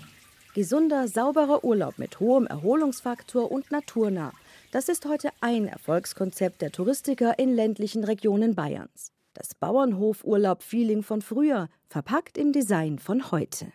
[0.55, 4.31] Gesunder, sauberer Urlaub mit hohem Erholungsfaktor und naturnah.
[4.71, 9.11] Das ist heute ein Erfolgskonzept der Touristiker in ländlichen Regionen Bayerns.
[9.33, 13.71] Das Bauernhof-Urlaub-Feeling von früher, verpackt im Design von heute.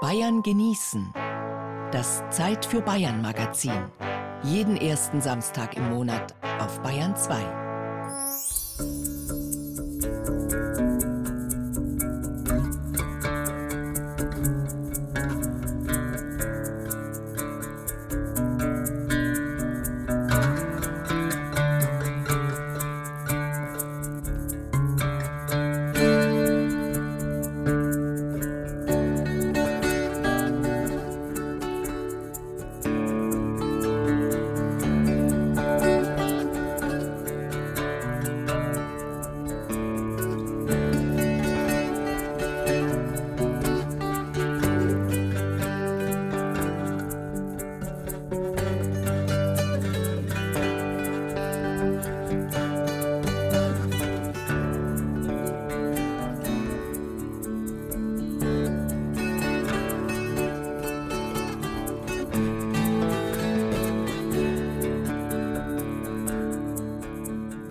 [0.00, 1.12] Bayern genießen.
[1.90, 3.90] Das Zeit für Bayern Magazin.
[4.42, 7.67] Jeden ersten Samstag im Monat auf Bayern 2.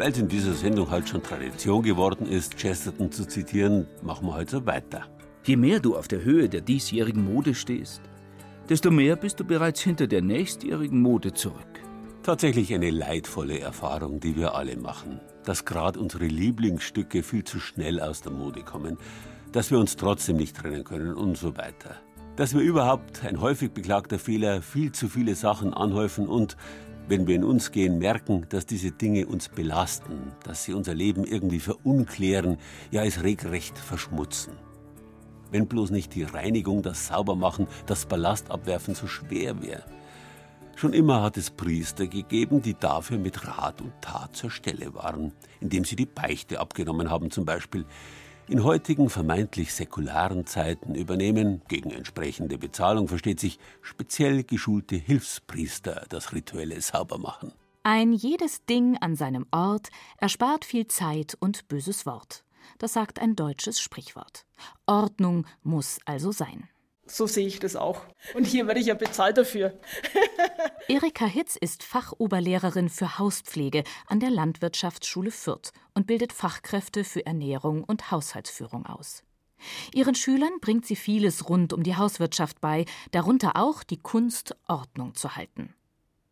[0.08, 4.36] Weil es in dieser Sendung halt schon Tradition geworden ist, Chesterton zu zitieren, machen wir
[4.36, 5.04] heute so weiter.
[5.43, 8.02] Je mehr du auf der Höhe der diesjährigen Mode stehst,
[8.70, 11.82] desto mehr bist du bereits hinter der nächstjährigen Mode zurück.
[12.24, 15.20] Tatsächlich eine leidvolle Erfahrung, die wir alle machen.
[15.43, 18.98] Dass gerade unsere Lieblingsstücke viel zu schnell aus der Mode kommen,
[19.52, 21.98] dass wir uns trotzdem nicht trennen können und so weiter.
[22.38, 26.56] Dass wir überhaupt, ein häufig beklagter Fehler, viel zu viele Sachen anhäufen und,
[27.08, 31.24] wenn wir in uns gehen, merken, dass diese Dinge uns belasten, dass sie unser Leben
[31.24, 32.58] irgendwie verunklären,
[32.91, 34.54] ja es regelrecht verschmutzen.
[35.52, 39.84] Wenn bloß nicht die Reinigung, das Saubermachen, das Ballastabwerfen so schwer wäre.
[40.76, 45.32] Schon immer hat es Priester gegeben, die dafür mit Rat und Tat zur Stelle waren,
[45.60, 47.86] indem sie die Beichte abgenommen haben zum Beispiel.
[48.50, 56.32] In heutigen vermeintlich säkularen Zeiten übernehmen, gegen entsprechende Bezahlung versteht sich, speziell geschulte Hilfspriester das
[56.32, 57.52] rituelle Saubermachen.
[57.84, 62.46] Ein jedes Ding an seinem Ort erspart viel Zeit und böses Wort.
[62.78, 64.46] Das sagt ein deutsches Sprichwort.
[64.86, 66.70] Ordnung muss also sein.
[67.08, 68.02] So sehe ich das auch.
[68.34, 69.78] Und hier werde ich ja bezahlt dafür.
[70.88, 77.84] Erika Hitz ist Fachoberlehrerin für Hauspflege an der Landwirtschaftsschule Fürth und bildet Fachkräfte für Ernährung
[77.84, 79.24] und Haushaltsführung aus.
[79.93, 85.15] Ihren Schülern bringt sie vieles rund um die Hauswirtschaft bei, darunter auch die Kunst, Ordnung
[85.15, 85.74] zu halten.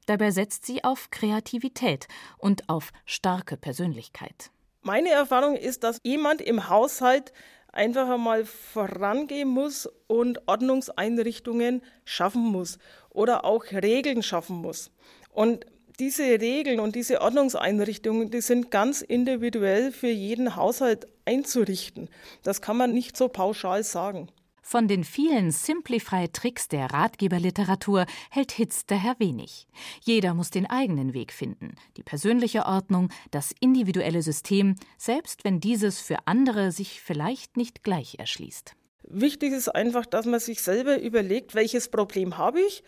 [0.05, 2.07] Dabei setzt sie auf Kreativität
[2.38, 4.51] und auf starke Persönlichkeit.
[4.81, 7.33] Meine Erfahrung ist, dass jemand im Haushalt
[7.75, 14.91] einfach einmal vorangehen muss und Ordnungseinrichtungen schaffen muss oder auch Regeln schaffen muss.
[15.29, 15.65] Und
[15.99, 22.09] diese Regeln und diese Ordnungseinrichtungen, die sind ganz individuell für jeden Haushalt einzurichten.
[22.43, 24.27] Das kann man nicht so pauschal sagen.
[24.67, 29.67] Von den vielen Simplify-Tricks der Ratgeberliteratur hält Hitz daher wenig.
[30.01, 35.99] Jeder muss den eigenen Weg finden, die persönliche Ordnung, das individuelle System, selbst wenn dieses
[35.99, 38.73] für andere sich vielleicht nicht gleich erschließt.
[39.04, 42.84] Wichtig ist einfach, dass man sich selber überlegt, welches Problem habe ich,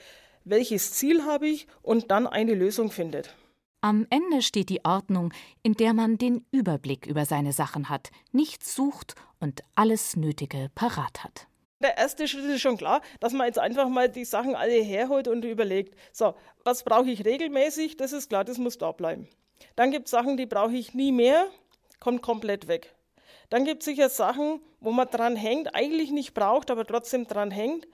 [0.46, 3.36] welches Ziel habe ich und dann eine Lösung findet.
[3.82, 8.74] Am Ende steht die Ordnung, in der man den Überblick über seine Sachen hat, nichts
[8.74, 11.48] sucht und alles Nötige parat hat.
[11.80, 15.28] Der erste Schritt ist schon klar, dass man jetzt einfach mal die Sachen alle herholt
[15.28, 17.98] und überlegt, so, was brauche ich regelmäßig?
[17.98, 19.28] Das ist klar, das muss da bleiben.
[19.76, 21.48] Dann gibt es Sachen, die brauche ich nie mehr,
[22.00, 22.96] kommt komplett weg.
[23.50, 27.52] Dann gibt es sicher Sachen, wo man dran hängt, eigentlich nicht braucht, aber trotzdem dran
[27.52, 27.88] hängt.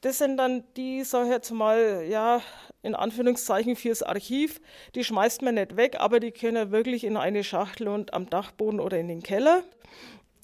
[0.00, 2.40] Das sind dann die, sag ich jetzt mal, ja,
[2.82, 4.60] in Anführungszeichen fürs Archiv.
[4.94, 8.80] Die schmeißt man nicht weg, aber die können wirklich in eine Schachtel und am Dachboden
[8.80, 9.62] oder in den Keller.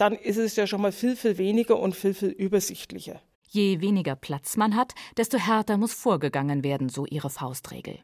[0.03, 3.23] Dann ist es ja schon mal viel, viel weniger und viel, viel übersichtlicher.
[3.49, 8.01] Je weniger Platz man hat, desto härter muss vorgegangen werden, so ihre Faustregel.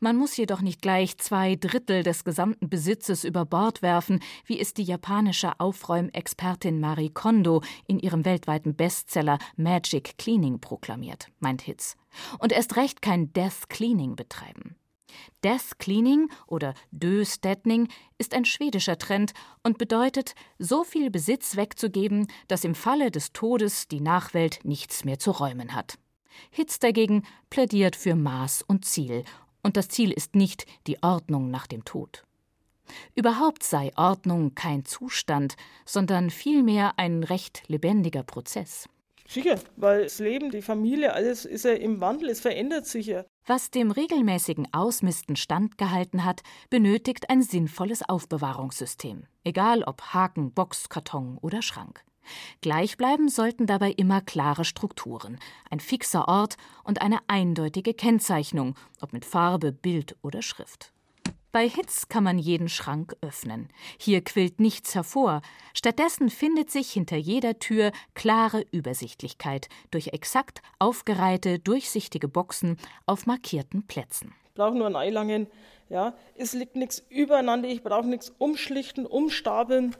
[0.00, 4.74] Man muss jedoch nicht gleich zwei Drittel des gesamten Besitzes über Bord werfen, wie es
[4.74, 11.96] die japanische Aufräumexpertin Marie Kondo in ihrem weltweiten Bestseller Magic Cleaning proklamiert, meint Hitz.
[12.40, 14.74] Und erst recht kein Death Cleaning betreiben.
[15.44, 22.64] Death Cleaning oder Döstädning ist ein schwedischer Trend und bedeutet, so viel Besitz wegzugeben, dass
[22.64, 25.98] im Falle des Todes die Nachwelt nichts mehr zu räumen hat.
[26.50, 29.24] Hitz dagegen plädiert für Maß und Ziel
[29.62, 32.24] und das Ziel ist nicht die Ordnung nach dem Tod.
[33.14, 38.88] Überhaupt sei Ordnung kein Zustand, sondern vielmehr ein recht lebendiger Prozess.
[39.28, 43.24] Sicher, weil das Leben, die Familie, alles ist ja im Wandel, es verändert sich ja.
[43.52, 51.36] Was dem regelmäßigen Ausmisten standgehalten hat, benötigt ein sinnvolles Aufbewahrungssystem, egal ob Haken, Box, Karton
[51.36, 52.04] oder Schrank.
[52.60, 59.12] Gleich bleiben sollten dabei immer klare Strukturen, ein fixer Ort und eine eindeutige Kennzeichnung, ob
[59.12, 60.92] mit Farbe, Bild oder Schrift.
[61.52, 63.70] Bei Hitz kann man jeden Schrank öffnen.
[63.98, 65.42] Hier quillt nichts hervor.
[65.74, 73.84] Stattdessen findet sich hinter jeder Tür klare Übersichtlichkeit durch exakt aufgereihte, durchsichtige Boxen auf markierten
[73.88, 74.32] Plätzen.
[74.44, 75.48] Ich brauche nur ein Eilangen.
[75.88, 77.68] Ja, es liegt nichts übereinander.
[77.68, 79.96] Ich brauche nichts umschlichten, umstapeln.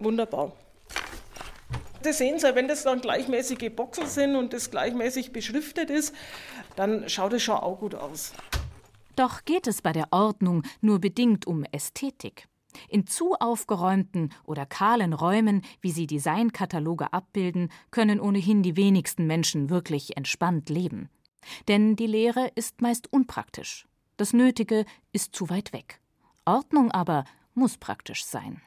[0.00, 0.50] Wunderbar.
[2.02, 6.12] Das sehen Sie, wenn das dann gleichmäßige Boxen sind und das gleichmäßig beschriftet ist,
[6.74, 8.32] dann schaut es schon auch gut aus.
[9.16, 12.48] Doch geht es bei der Ordnung nur bedingt um Ästhetik.
[12.88, 19.70] In zu aufgeräumten oder kahlen Räumen, wie sie Designkataloge abbilden, können ohnehin die wenigsten Menschen
[19.70, 21.08] wirklich entspannt leben.
[21.68, 23.86] Denn die Lehre ist meist unpraktisch.
[24.18, 26.00] Das Nötige ist zu weit weg.
[26.44, 27.24] Ordnung aber
[27.54, 28.60] muss praktisch sein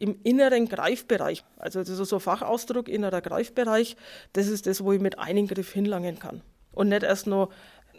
[0.00, 1.44] im inneren Greifbereich.
[1.58, 3.96] Also das ist so Fachausdruck, innerer Greifbereich.
[4.32, 6.40] Das ist das, wo ich mit einem Griff hinlangen kann.
[6.72, 7.50] Und nicht erst nur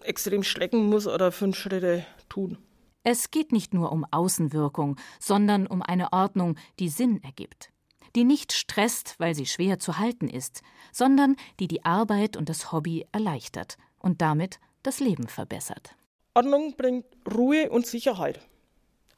[0.03, 2.57] extrem schlecken muss oder fünf Schritte tun.
[3.03, 7.71] Es geht nicht nur um Außenwirkung, sondern um eine Ordnung, die Sinn ergibt.
[8.15, 10.61] Die nicht stresst, weil sie schwer zu halten ist,
[10.91, 15.95] sondern die die Arbeit und das Hobby erleichtert und damit das Leben verbessert.
[16.33, 18.39] Ordnung bringt Ruhe und Sicherheit.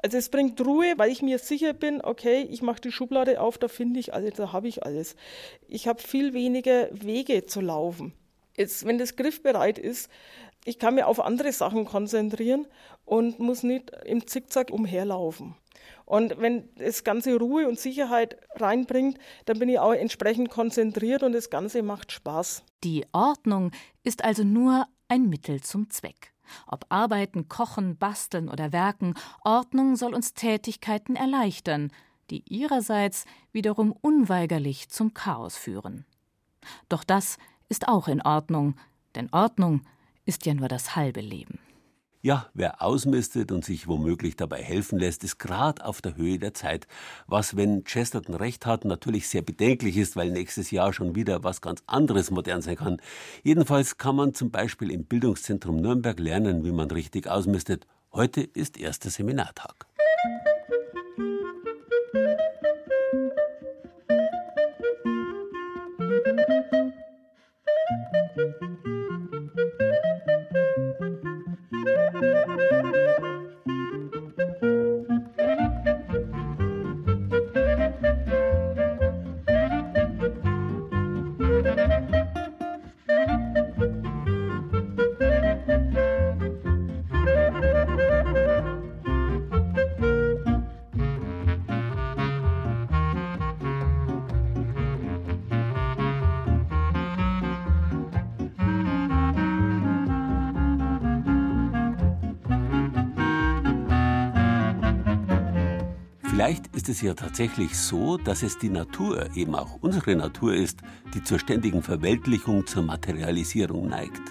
[0.03, 3.57] Also es bringt Ruhe, weil ich mir sicher bin, okay, ich mache die Schublade auf,
[3.57, 5.15] da finde ich alles, da habe ich alles.
[5.67, 8.13] Ich habe viel weniger Wege zu laufen.
[8.57, 10.09] Jetzt, wenn das griffbereit ist,
[10.65, 12.67] ich kann mir auf andere Sachen konzentrieren
[13.05, 15.55] und muss nicht im Zickzack umherlaufen.
[16.05, 21.33] Und wenn das Ganze Ruhe und Sicherheit reinbringt, dann bin ich auch entsprechend konzentriert und
[21.33, 22.63] das Ganze macht Spaß.
[22.83, 23.71] Die Ordnung
[24.03, 26.33] ist also nur ein Mittel zum Zweck.
[26.67, 31.91] Ob Arbeiten, Kochen, Basteln oder Werken, Ordnung soll uns Tätigkeiten erleichtern,
[32.29, 36.05] die ihrerseits wiederum unweigerlich zum Chaos führen.
[36.89, 37.37] Doch das
[37.69, 38.75] ist auch in Ordnung,
[39.15, 39.81] denn Ordnung
[40.25, 41.59] ist ja nur das halbe Leben.
[42.25, 46.53] Ja, wer ausmistet und sich womöglich dabei helfen lässt, ist gerade auf der Höhe der
[46.53, 46.87] Zeit.
[47.27, 51.59] Was, wenn Chesterton recht hat, natürlich sehr bedenklich ist, weil nächstes Jahr schon wieder was
[51.59, 53.01] ganz anderes modern sein kann.
[53.43, 57.87] Jedenfalls kann man zum Beispiel im Bildungszentrum Nürnberg lernen, wie man richtig ausmistet.
[58.13, 59.85] Heute ist erster Seminartag.
[106.83, 110.81] Ist es ja tatsächlich so, dass es die Natur, eben auch unsere Natur ist,
[111.13, 114.21] die zur ständigen Verweltlichung, zur Materialisierung neigt.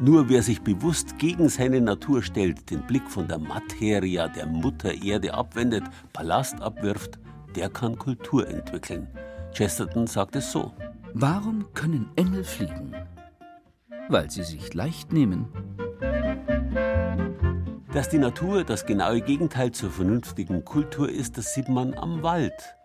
[0.00, 5.02] Nur wer sich bewusst gegen seine Natur stellt, den Blick von der Materia, der Mutter
[5.02, 5.82] Erde abwendet,
[6.12, 7.18] Ballast abwirft,
[7.56, 9.08] der kann Kultur entwickeln.
[9.52, 10.72] Chesterton sagt es so.
[11.12, 12.94] Warum können Engel fliegen?
[14.08, 15.48] Weil sie sich leicht nehmen.
[17.92, 22.76] Dass die Natur das genaue Gegenteil zur vernünftigen Kultur ist, das sieht man am Wald.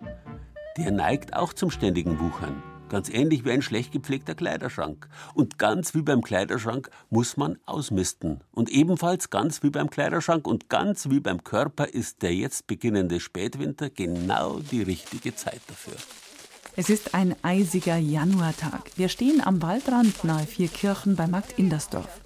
[0.78, 2.64] Der neigt auch zum ständigen Wuchern.
[2.90, 5.08] Ganz ähnlich wie ein schlecht gepflegter Kleiderschrank.
[5.36, 8.42] Und ganz wie beim Kleiderschrank muss man ausmisten.
[8.52, 13.20] Und ebenfalls ganz wie beim Kleiderschrank und ganz wie beim Körper ist der jetzt beginnende
[13.20, 15.98] Spätwinter genau die richtige Zeit dafür.
[16.76, 18.90] Es ist ein eisiger Januartag.
[18.96, 22.22] Wir stehen am Waldrand nahe Vierkirchen bei Markt Indersdorf.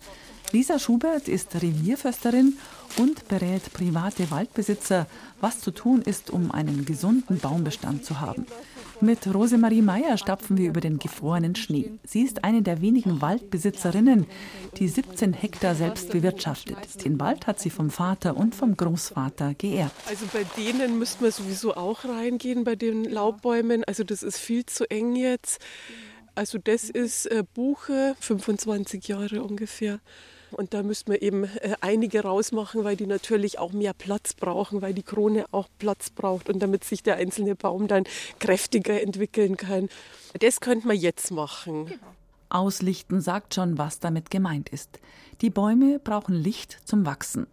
[0.52, 2.58] Lisa Schubert ist Revierförsterin
[2.98, 5.06] und berät private Waldbesitzer,
[5.40, 8.48] was zu tun ist, um einen gesunden Baumbestand zu haben.
[9.00, 11.92] Mit Rosemarie Meyer stapfen wir über den gefrorenen Schnee.
[12.04, 14.26] Sie ist eine der wenigen Waldbesitzerinnen,
[14.78, 17.06] die 17 Hektar selbst bewirtschaftet.
[17.06, 19.96] Den Wald hat sie vom Vater und vom Großvater geerbt.
[20.08, 23.84] Also bei denen müsste man sowieso auch reingehen, bei den Laubbäumen.
[23.84, 25.60] Also das ist viel zu eng jetzt.
[26.34, 30.00] Also das ist äh, Buche, 25 Jahre ungefähr.
[30.52, 34.82] Und da müssten wir eben äh, einige rausmachen, weil die natürlich auch mehr Platz brauchen,
[34.82, 38.06] weil die Krone auch Platz braucht und damit sich der einzelne Baum dann
[38.40, 39.90] kräftiger entwickeln kann.
[40.40, 41.94] Das könnte man jetzt machen.
[42.50, 45.00] Auslichten sagt schon, was damit gemeint ist.
[45.42, 47.48] Die Bäume brauchen Licht zum Wachsen.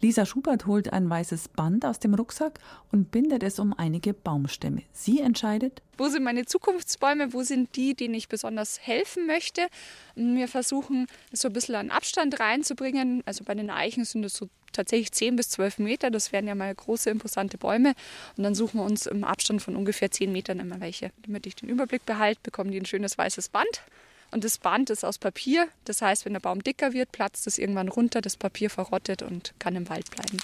[0.00, 2.60] Lisa Schubert holt ein weißes Band aus dem Rucksack
[2.92, 4.82] und bindet es um einige Baumstämme.
[4.92, 9.66] Sie entscheidet, wo sind meine Zukunftsbäume, wo sind die, denen ich besonders helfen möchte.
[10.14, 13.22] Wir versuchen, so ein bisschen an Abstand reinzubringen.
[13.24, 16.10] Also bei den Eichen sind es so tatsächlich 10 bis 12 Meter.
[16.10, 17.94] Das wären ja mal große, imposante Bäume.
[18.36, 21.12] Und dann suchen wir uns im Abstand von ungefähr 10 Metern immer welche.
[21.22, 23.82] Damit ich den Überblick behalte, bekommen die ein schönes weißes Band.
[24.30, 25.68] Und das Band ist aus Papier.
[25.84, 29.54] Das heißt, wenn der Baum dicker wird, platzt es irgendwann runter, das Papier verrottet und
[29.58, 30.38] kann im Wald bleiben.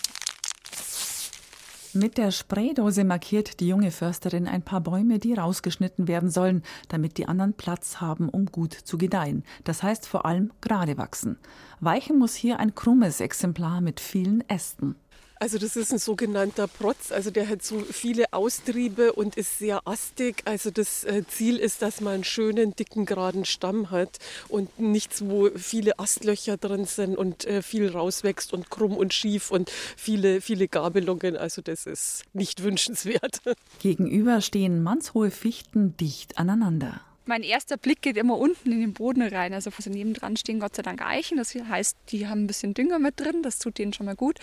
[1.94, 7.18] Mit der Spraydose markiert die junge Försterin ein paar Bäume, die rausgeschnitten werden sollen, damit
[7.18, 9.44] die anderen Platz haben, um gut zu gedeihen.
[9.64, 11.36] Das heißt vor allem gerade wachsen.
[11.80, 14.96] Weichen muss hier ein krummes Exemplar mit vielen Ästen.
[15.42, 19.88] Also das ist ein sogenannter Protz, also der hat so viele Austriebe und ist sehr
[19.88, 20.40] astig.
[20.44, 25.24] Also das äh, Ziel ist, dass man einen schönen, dicken, geraden Stamm hat und nichts,
[25.26, 30.40] wo viele Astlöcher drin sind und äh, viel rauswächst und krumm und schief und viele,
[30.40, 31.36] viele Gabelungen.
[31.36, 33.40] Also das ist nicht wünschenswert.
[33.80, 37.00] Gegenüber stehen mannshohe Fichten dicht aneinander.
[37.24, 39.54] Mein erster Blick geht immer unten in den Boden rein.
[39.54, 41.38] Also wo nebendran stehen Gott sei Dank Eichen.
[41.38, 43.42] Das heißt, die haben ein bisschen Dünger mit drin.
[43.42, 44.38] Das tut denen schon mal gut.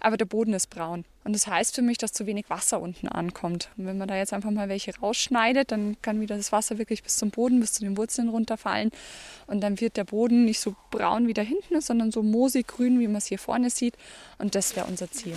[0.00, 1.04] Aber der Boden ist braun.
[1.24, 3.70] Und das heißt für mich, dass zu wenig Wasser unten ankommt.
[3.76, 7.02] Und wenn man da jetzt einfach mal welche rausschneidet, dann kann wieder das Wasser wirklich
[7.02, 8.90] bis zum Boden, bis zu den Wurzeln runterfallen.
[9.46, 12.66] Und dann wird der Boden nicht so braun wie da hinten ist, sondern so moosig
[12.66, 13.94] grün, wie man es hier vorne sieht.
[14.38, 15.36] Und das wäre unser Ziel.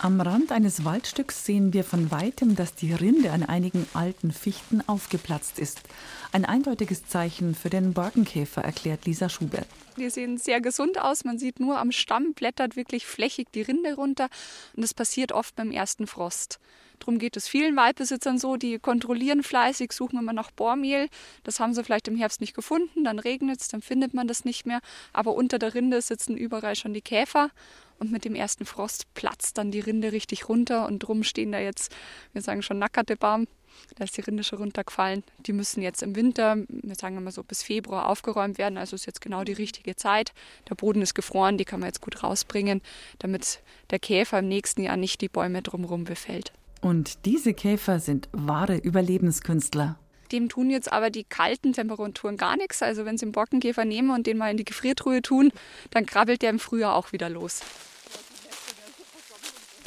[0.00, 4.80] Am Rand eines Waldstücks sehen wir von weitem, dass die Rinde an einigen alten Fichten
[4.86, 5.80] aufgeplatzt ist.
[6.30, 9.66] Ein eindeutiges Zeichen für den Borkenkäfer, erklärt Lisa Schubert.
[9.96, 11.24] Die sehen sehr gesund aus.
[11.24, 14.28] Man sieht nur am Stamm blättert wirklich flächig die Rinde runter.
[14.76, 16.60] Und das passiert oft beim ersten Frost.
[17.00, 21.08] Darum geht es vielen Waldbesitzern so, die kontrollieren fleißig, suchen immer nach Bohrmehl.
[21.42, 24.44] Das haben sie vielleicht im Herbst nicht gefunden, dann regnet es, dann findet man das
[24.44, 24.80] nicht mehr.
[25.12, 27.50] Aber unter der Rinde sitzen überall schon die Käfer
[27.98, 31.58] und mit dem ersten Frost platzt dann die Rinde richtig runter und drum stehen da
[31.58, 31.94] jetzt,
[32.32, 33.46] wir sagen schon nackerte Baum.
[33.96, 35.22] Da ist die Rinde schon runtergefallen.
[35.46, 38.78] Die müssen jetzt im Winter, wir sagen immer so bis Februar aufgeräumt werden.
[38.78, 40.32] Also ist jetzt genau die richtige Zeit.
[40.68, 42.82] Der Boden ist gefroren, die kann man jetzt gut rausbringen,
[43.18, 46.52] damit der Käfer im nächsten Jahr nicht die Bäume drumherum befällt.
[46.80, 49.98] Und diese Käfer sind wahre Überlebenskünstler.
[50.32, 52.82] Dem tun jetzt aber die kalten Temperaturen gar nichts.
[52.82, 55.52] Also wenn Sie einen Borkenkäfer nehmen und den mal in die Gefriertruhe tun,
[55.90, 57.60] dann krabbelt der im Frühjahr auch wieder los.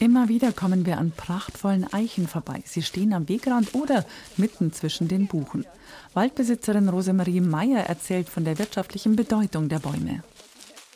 [0.02, 2.64] Immer wieder kommen wir an prachtvollen Eichen vorbei.
[2.66, 4.04] Sie stehen am Wegrand oder
[4.36, 5.68] mitten zwischen den Buchen.
[6.16, 10.24] Waldbesitzerin Rosemarie Meyer erzählt von der wirtschaftlichen Bedeutung der Bäume.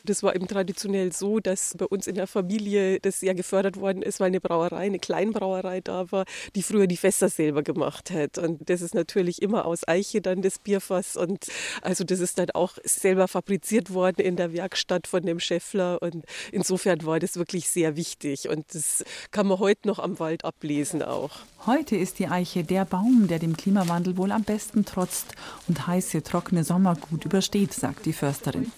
[0.06, 4.01] Das war eben traditionell so, dass bei uns in der Familie das sehr gefördert worden
[4.01, 6.26] ist, weil eine Brauerei, eine Kleinbrauerei da war,
[6.56, 8.38] die früher die Fässer selber gemacht hat.
[8.38, 11.16] Und das ist natürlich immer aus Eiche dann das Bierfass.
[11.18, 11.47] Und
[11.82, 16.01] also das ist dann auch selber fabriziert worden in der Werkstatt von dem Schäffler.
[16.01, 18.49] Und insofern war das wirklich sehr wichtig.
[18.49, 21.32] Und das kann man heute noch am Wald ablesen auch.
[21.66, 25.34] Heute ist die Eiche der Baum, der dem Klimawandel wohl am besten trotzt
[25.68, 28.72] und heiße, trockene Sommer gut übersteht, sagt die Försterin.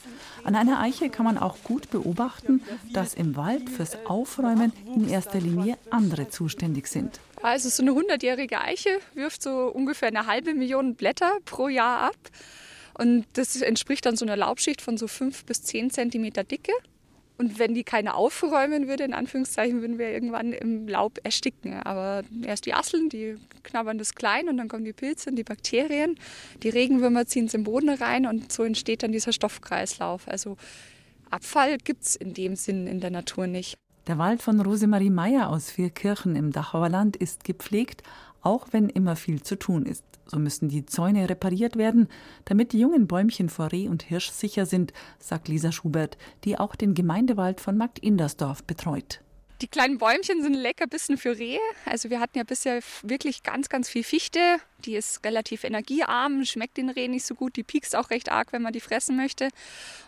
[0.47, 5.41] An einer Eiche kann man auch gut beobachten, dass im Wald fürs Aufräumen in erster
[5.41, 7.19] Linie andere zuständig sind.
[7.41, 12.15] Also so eine 100-jährige Eiche wirft so ungefähr eine halbe Million Blätter pro Jahr ab.
[12.97, 16.71] Und das entspricht dann so einer Laubschicht von so fünf bis zehn Zentimeter Dicke.
[17.37, 21.73] Und wenn die keine aufräumen würde, in Anführungszeichen, würden wir irgendwann im Laub ersticken.
[21.73, 25.43] Aber erst die Asseln, die knabbern das klein und dann kommen die Pilze und die
[25.43, 26.17] Bakterien.
[26.63, 30.27] Die Regenwürmer ziehen es im Boden rein und so entsteht dann dieser Stoffkreislauf.
[30.27, 30.57] Also
[31.29, 33.77] Abfall gibt es in dem Sinn in der Natur nicht.
[34.07, 38.03] Der Wald von Rosemarie Meyer aus Vierkirchen im Dachauer Land ist gepflegt,
[38.41, 40.05] auch wenn immer viel zu tun ist.
[40.25, 42.07] So müssen die Zäune repariert werden,
[42.45, 46.77] damit die jungen Bäumchen vor Reh und Hirsch sicher sind, sagt Lisa Schubert, die auch
[46.77, 49.19] den Gemeindewald von Markt Indersdorf betreut.
[49.61, 51.59] Die kleinen Bäumchen sind lecker Bissen für Rehe.
[51.83, 54.39] Also wir hatten ja bisher wirklich ganz, ganz viel Fichte.
[54.85, 57.57] Die ist relativ energiearm, schmeckt den Rehen nicht so gut.
[57.57, 59.49] Die piekst auch recht arg, wenn man die fressen möchte.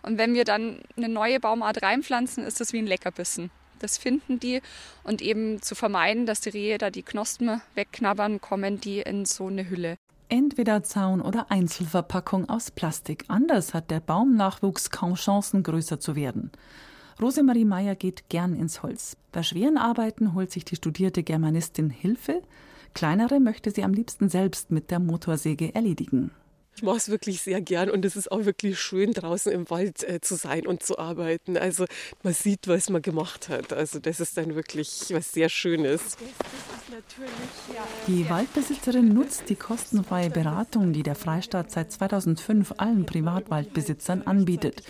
[0.03, 3.51] Und wenn wir dann eine neue Baumart reinpflanzen, ist das wie ein Leckerbissen.
[3.79, 4.61] Das finden die.
[5.03, 9.47] Und eben zu vermeiden, dass die Rehe da die Knospen wegknabbern, kommen die in so
[9.47, 9.95] eine Hülle.
[10.31, 13.25] Entweder Zaun oder Einzelverpackung aus Plastik.
[13.29, 16.51] Anders hat der Baumnachwuchs kaum Chancen, größer zu werden.
[17.19, 19.17] Rosemarie Meyer geht gern ins Holz.
[19.31, 22.43] Bei schweren Arbeiten holt sich die studierte Germanistin Hilfe.
[22.93, 26.31] Kleinere möchte sie am liebsten selbst mit der Motorsäge erledigen.
[26.79, 30.01] Ich mache es wirklich sehr gern und es ist auch wirklich schön, draußen im Wald
[30.07, 31.57] äh, zu sein und zu arbeiten.
[31.57, 31.83] Also
[32.23, 33.73] man sieht, was man gemacht hat.
[33.73, 36.15] Also das ist dann wirklich was sehr Schönes.
[38.07, 44.81] Die Waldbesitzerin nutzt die kostenfreie Beratung, die der Freistaat seit 2005 allen Privatwaldbesitzern anbietet.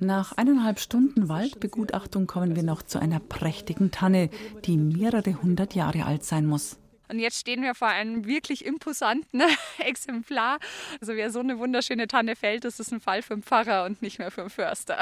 [0.00, 4.30] Nach eineinhalb Stunden Waldbegutachtung kommen wir noch zu einer prächtigen Tanne,
[4.64, 6.78] die mehrere hundert Jahre alt sein muss.
[7.08, 9.42] Und jetzt stehen wir vor einem wirklich imposanten
[9.78, 10.58] Exemplar.
[11.00, 14.02] Also wer so eine wunderschöne Tanne fällt, das ist ein Fall für den Pfarrer und
[14.02, 14.98] nicht mehr für den Förster.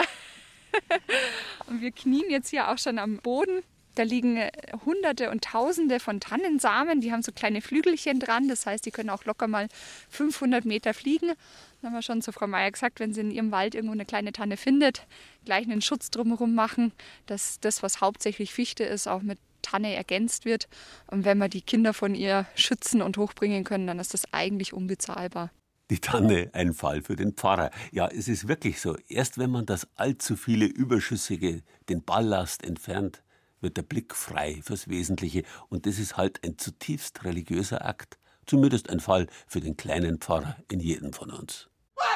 [1.67, 3.63] Und wir knien jetzt hier auch schon am Boden.
[3.95, 4.43] Da liegen
[4.87, 7.03] Hunderte und Tausende von Tannensamen.
[7.03, 8.49] Die haben so kleine Flügelchen dran.
[8.49, 9.69] Das heißt, die können auch locker mal
[10.09, 11.27] 500 Meter fliegen.
[11.27, 14.07] Dann haben wir schon zu Frau Meier gesagt, wenn sie in ihrem Wald irgendwo eine
[14.07, 15.07] kleine Tanne findet,
[15.45, 16.93] gleich einen Schutz drumherum machen,
[17.27, 19.39] dass das, was hauptsächlich Fichte ist, auch mit
[19.73, 20.68] Tanne ergänzt wird.
[21.07, 24.75] Und wenn wir die Kinder von ihr schützen und hochbringen können, dann ist das eigentlich
[24.75, 25.51] unbezahlbar.
[25.91, 27.70] Die Tanne, ein Fall für den Pfarrer.
[27.91, 28.97] Ja, es ist wirklich so.
[29.09, 33.23] Erst wenn man das allzu viele Überschüssige, den Ballast entfernt,
[33.61, 35.43] wird der Blick frei fürs Wesentliche.
[35.68, 38.18] Und das ist halt ein zutiefst religiöser Akt.
[38.47, 41.68] Zumindest ein Fall für den kleinen Pfarrer in jedem von uns.
[41.97, 42.07] One,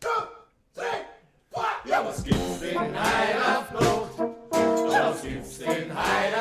[0.00, 0.08] two,
[0.74, 0.84] three,
[1.50, 1.64] four.
[1.84, 4.32] Ja, was gibt's denn Heil auf Nacht?
[4.50, 6.34] Was gibt's denn Heil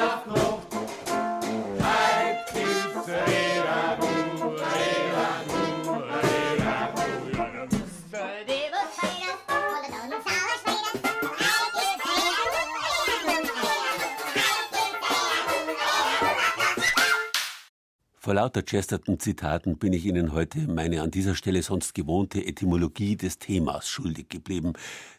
[18.23, 23.39] Vor lauter Chesterton-Zitaten bin ich Ihnen heute meine an dieser Stelle sonst gewohnte Etymologie des
[23.39, 24.73] Themas schuldig geblieben.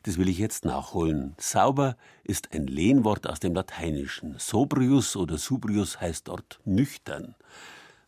[0.05, 1.35] Das will ich jetzt nachholen.
[1.37, 4.37] Sauber ist ein Lehnwort aus dem Lateinischen.
[4.39, 7.35] Sobrius oder Subrius heißt dort nüchtern.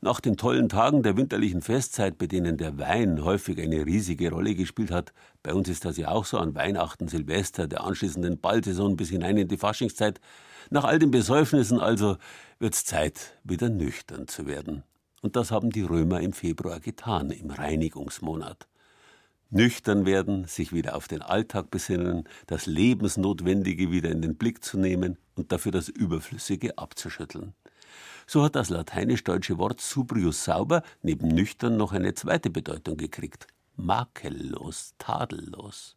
[0.01, 4.55] Nach den tollen Tagen der winterlichen Festzeit, bei denen der Wein häufig eine riesige Rolle
[4.55, 8.97] gespielt hat, bei uns ist das ja auch so an Weihnachten, Silvester, der anschließenden Ballsaison
[8.97, 10.21] bis hinein in die Faschingszeit,
[10.71, 12.17] nach all den Besäufnissen also
[12.59, 14.83] wird's Zeit, wieder nüchtern zu werden.
[15.23, 18.69] Und das haben die Römer im Februar getan, im Reinigungsmonat.
[19.51, 24.79] Nüchtern werden, sich wieder auf den Alltag besinnen, das Lebensnotwendige wieder in den Blick zu
[24.79, 27.55] nehmen und dafür das Überflüssige abzuschütteln.
[28.27, 33.47] So hat das lateinisch-deutsche Wort subrius sauber neben nüchtern noch eine zweite Bedeutung gekriegt.
[33.77, 35.97] Makellos, tadellos.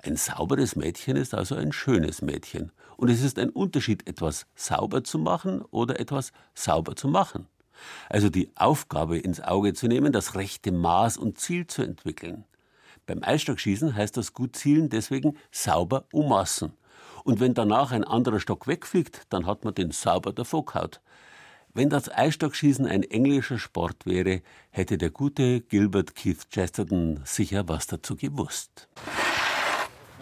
[0.00, 2.70] Ein sauberes Mädchen ist also ein schönes Mädchen.
[2.96, 7.48] Und es ist ein Unterschied, etwas sauber zu machen oder etwas sauber zu machen.
[8.08, 12.44] Also die Aufgabe ins Auge zu nehmen, das rechte Maß und Ziel zu entwickeln.
[13.06, 16.72] Beim Eisstockschießen heißt das gut zielen deswegen sauber ummaßen.
[17.24, 21.00] Und wenn danach ein anderer Stock wegfliegt, dann hat man den sauber davongehaut.
[21.74, 27.86] Wenn das Eisstockschießen ein englischer Sport wäre, hätte der gute Gilbert Keith Chesterton sicher was
[27.86, 28.88] dazu gewusst.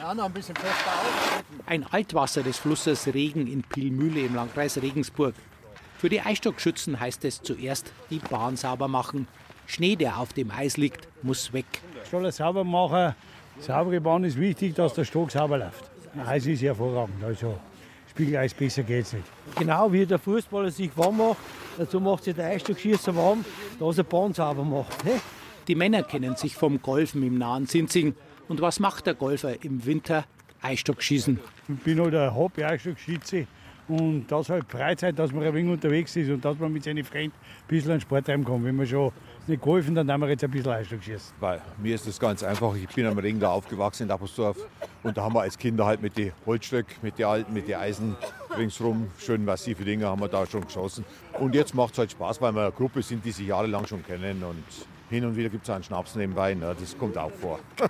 [0.06, 1.62] Ein bisschen fester auftreten.
[1.66, 5.34] Ein Altwasser des Flusses Regen in Pilmühle im Landkreis Regensburg.
[5.98, 9.26] Für die Eisstockschützen heißt es zuerst die Bahn sauber machen.
[9.66, 11.66] Schnee, der auf dem Eis liegt, muss weg.
[12.08, 13.16] Soll er sauber machen.
[13.58, 15.90] Saubere Bahn ist wichtig, dass der Stock sauber läuft.
[16.24, 17.24] Eis ist hervorragend.
[17.24, 17.58] Also
[18.08, 19.26] Spiegeleis besser geht's nicht.
[19.58, 21.38] Genau wie der Fußballer sich warm macht,
[21.78, 23.44] dazu macht sich der Eisstockschießer warm,
[23.80, 25.04] dass er Bahn sauber macht.
[25.04, 25.20] Ne?
[25.66, 28.14] Die Männer kennen sich vom Golfen im nahen Sinzing.
[28.48, 30.24] Und was macht der Golfer im Winter?
[30.62, 31.38] Eisstockschießen.
[31.68, 33.46] Ich bin halt ein Hobby-Eisstockschütze
[33.88, 37.04] Und das halt Freizeit, dass man ein wenig unterwegs ist und dass man mit seinen
[37.04, 38.64] Freunden ein bisschen an Sport treiben kann.
[38.64, 39.12] Wenn man schon
[39.46, 41.34] nicht geholfen, dann haben wir jetzt ein bisschen Eisstock schießen.
[41.38, 42.74] Weil mir ist das ganz einfach.
[42.74, 44.56] Ich bin am Ring da aufgewachsen in Appersdorf.
[45.04, 47.76] Und da haben wir als Kinder halt mit den Holzstöcken, mit den alten, mit den
[47.76, 48.16] Eisen
[48.56, 51.04] ringsrum, schön massive Dinge haben wir da schon geschossen.
[51.34, 54.04] Und jetzt macht es halt Spaß, weil wir eine Gruppe sind, die sich jahrelang schon
[54.04, 54.42] kennen.
[54.42, 54.64] Und
[55.10, 56.54] hin und wieder gibt es einen Schnaps nebenbei.
[56.54, 56.74] Ne?
[56.78, 57.58] Das kommt auch vor.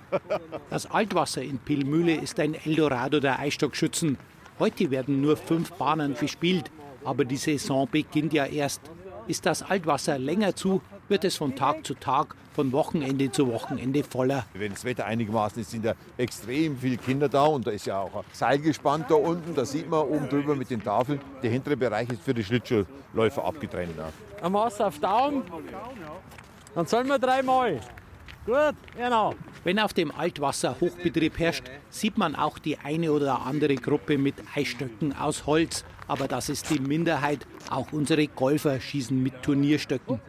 [0.69, 4.17] Das Altwasser in Pillmühle ist ein Eldorado der Eisstockschützen.
[4.59, 6.69] Heute werden nur fünf Bahnen bespielt,
[7.05, 8.81] aber die Saison beginnt ja erst.
[9.27, 14.03] Ist das Altwasser länger zu, wird es von Tag zu Tag, von Wochenende zu Wochenende
[14.03, 14.45] voller.
[14.53, 17.99] Wenn das Wetter einigermaßen ist, sind da extrem viele Kinder da und da ist ja
[17.99, 19.53] auch ein Seil gespannt da unten.
[19.53, 21.19] Da sieht man oben drüber mit den Tafeln.
[21.43, 23.95] Der hintere Bereich ist für die Schlittschuhläufer abgetrennt.
[23.97, 24.09] Ja.
[24.41, 25.43] Ein Maß auf Daumen.
[26.77, 27.79] Dann sollen wir dreimal.
[28.45, 29.33] Gut, genau.
[29.63, 34.35] Wenn auf dem Altwasser Hochbetrieb herrscht, sieht man auch die eine oder andere Gruppe mit
[34.55, 35.85] Eisstöcken aus Holz.
[36.07, 37.47] Aber das ist die Minderheit.
[37.71, 40.21] Auch unsere Golfer schießen mit Turnierstöcken.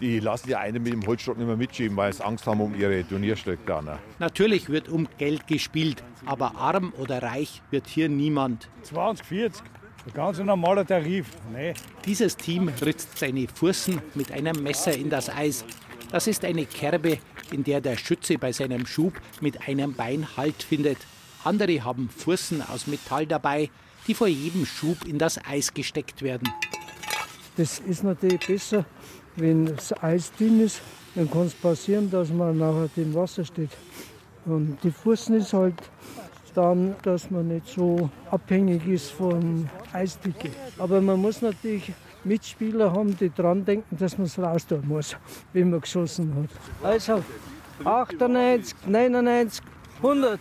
[0.00, 2.74] Die lassen ja einen mit dem Holzstock nicht mehr mitschieben, weil sie Angst haben um
[2.74, 3.84] ihre Turnierstöcke.
[3.84, 3.98] Ne?
[4.20, 8.70] Natürlich wird um Geld gespielt, aber arm oder reich wird hier niemand.
[8.84, 9.64] 20, 40.
[10.06, 11.26] Ein ganz normaler Tarif.
[11.52, 11.74] Nee.
[12.04, 15.64] Dieses Team ritzt seine Fursen mit einem Messer in das Eis.
[16.10, 17.18] Das ist eine Kerbe,
[17.52, 20.98] in der der Schütze bei seinem Schub mit einem Bein Halt findet.
[21.44, 23.70] Andere haben Fursen aus Metall dabei,
[24.06, 26.48] die vor jedem Schub in das Eis gesteckt werden.
[27.56, 28.84] Das ist natürlich besser,
[29.36, 30.80] wenn das Eis dünn ist,
[31.14, 33.70] dann kann es passieren, dass man nachher im Wasser steht.
[34.46, 35.74] Und die Fußen ist halt
[36.52, 40.50] dann, dass man nicht so abhängig ist von Eisdicke.
[40.78, 41.92] Aber man muss natürlich
[42.24, 45.16] Mitspieler haben, die dran denken, dass man es raus tun muss,
[45.52, 46.50] wenn man geschossen hat.
[46.82, 47.24] Also
[47.84, 49.64] 98, 99,
[49.96, 50.40] 100.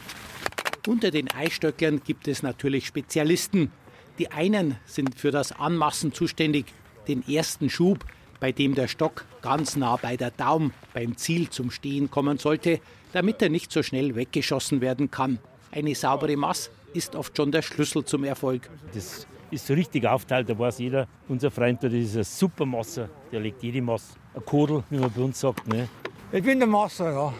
[0.88, 3.72] Unter den Eisstöcklern gibt es natürlich Spezialisten.
[4.20, 6.66] Die einen sind für das Anmassen zuständig,
[7.08, 8.06] den ersten Schub,
[8.40, 12.80] bei dem der Stock ganz nah bei der Daum beim Ziel zum Stehen kommen sollte,
[13.14, 15.40] damit er nicht so schnell weggeschossen werden kann.
[15.72, 18.70] Eine saubere Mass ist oft schon der Schlüssel zum Erfolg.
[18.94, 23.10] Das ist so richtig aufteilt, da weiß jeder, unser Freund das ist ein super Masser,
[23.32, 24.14] der legt jede Masse.
[24.34, 25.68] Ein Kodel, wie man bei uns sagt.
[25.68, 25.88] Ne?
[26.32, 27.34] Ich bin der Masser, ja.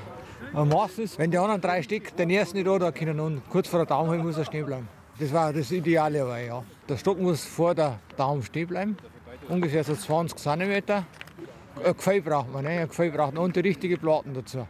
[0.54, 3.68] Ein Mass ist, wenn die anderen drei Stück den ersten nicht da können und kurz
[3.68, 4.88] vor der Daumen muss er stehen bleiben.
[5.20, 6.64] Das war das Ideale, aber ja.
[6.88, 8.98] Der Stock muss vor der Daumen stehen bleiben,
[9.50, 10.84] ungefähr so 20 cm.
[11.84, 12.70] Ein Gefühl braucht man, ne?
[12.70, 14.68] ein Gefühl braucht man und die richtigen Platten dazu.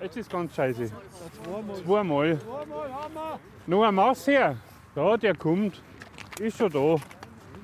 [0.00, 0.90] Jetzt ist ganz scheiße.
[1.84, 2.38] Zweimal.
[3.66, 4.56] Noch ein Maß her.
[4.94, 5.82] Da, der kommt.
[6.38, 6.96] Ist schon da.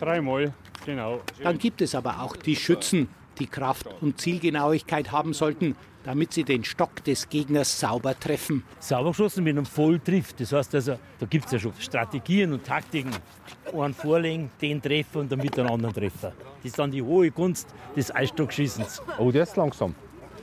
[0.00, 0.52] Dreimal.
[0.86, 1.20] Genau.
[1.42, 3.08] Dann gibt es aber auch die Schützen,
[3.38, 8.64] die Kraft und Zielgenauigkeit haben sollten, damit sie den Stock des Gegners sauber treffen.
[8.80, 10.32] Sauber geschossen mit einem Volltriff.
[10.32, 13.12] Das heißt also, da gibt es ja schon Strategien und Taktiken.
[13.72, 16.32] Einen vorlegen, den treffen und dann wieder einen anderen treffen.
[16.56, 19.02] Das ist dann die hohe Kunst des Eisstockschießens.
[19.18, 19.94] Oh, der ist langsam.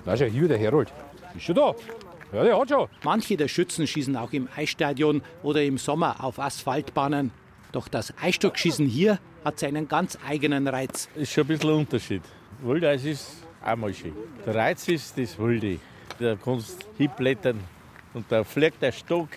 [0.05, 0.93] Da ist ja hier der Herold.
[1.35, 1.75] Ist schon da.
[2.33, 2.87] Ja, der hat schon.
[3.03, 7.31] Manche der Schützen schießen auch im Eisstadion oder im Sommer auf Asphaltbahnen.
[7.71, 11.09] Doch das Eisstockschießen hier hat seinen ganz eigenen Reiz.
[11.15, 12.21] Ist schon ein bisschen ein Unterschied.
[12.61, 14.13] Wildeis ist auch mal schön.
[14.45, 15.79] Der Reiz ist das Wilde.
[16.19, 17.59] Da kannst du hinblättern
[18.13, 19.29] und da fliegt der Stock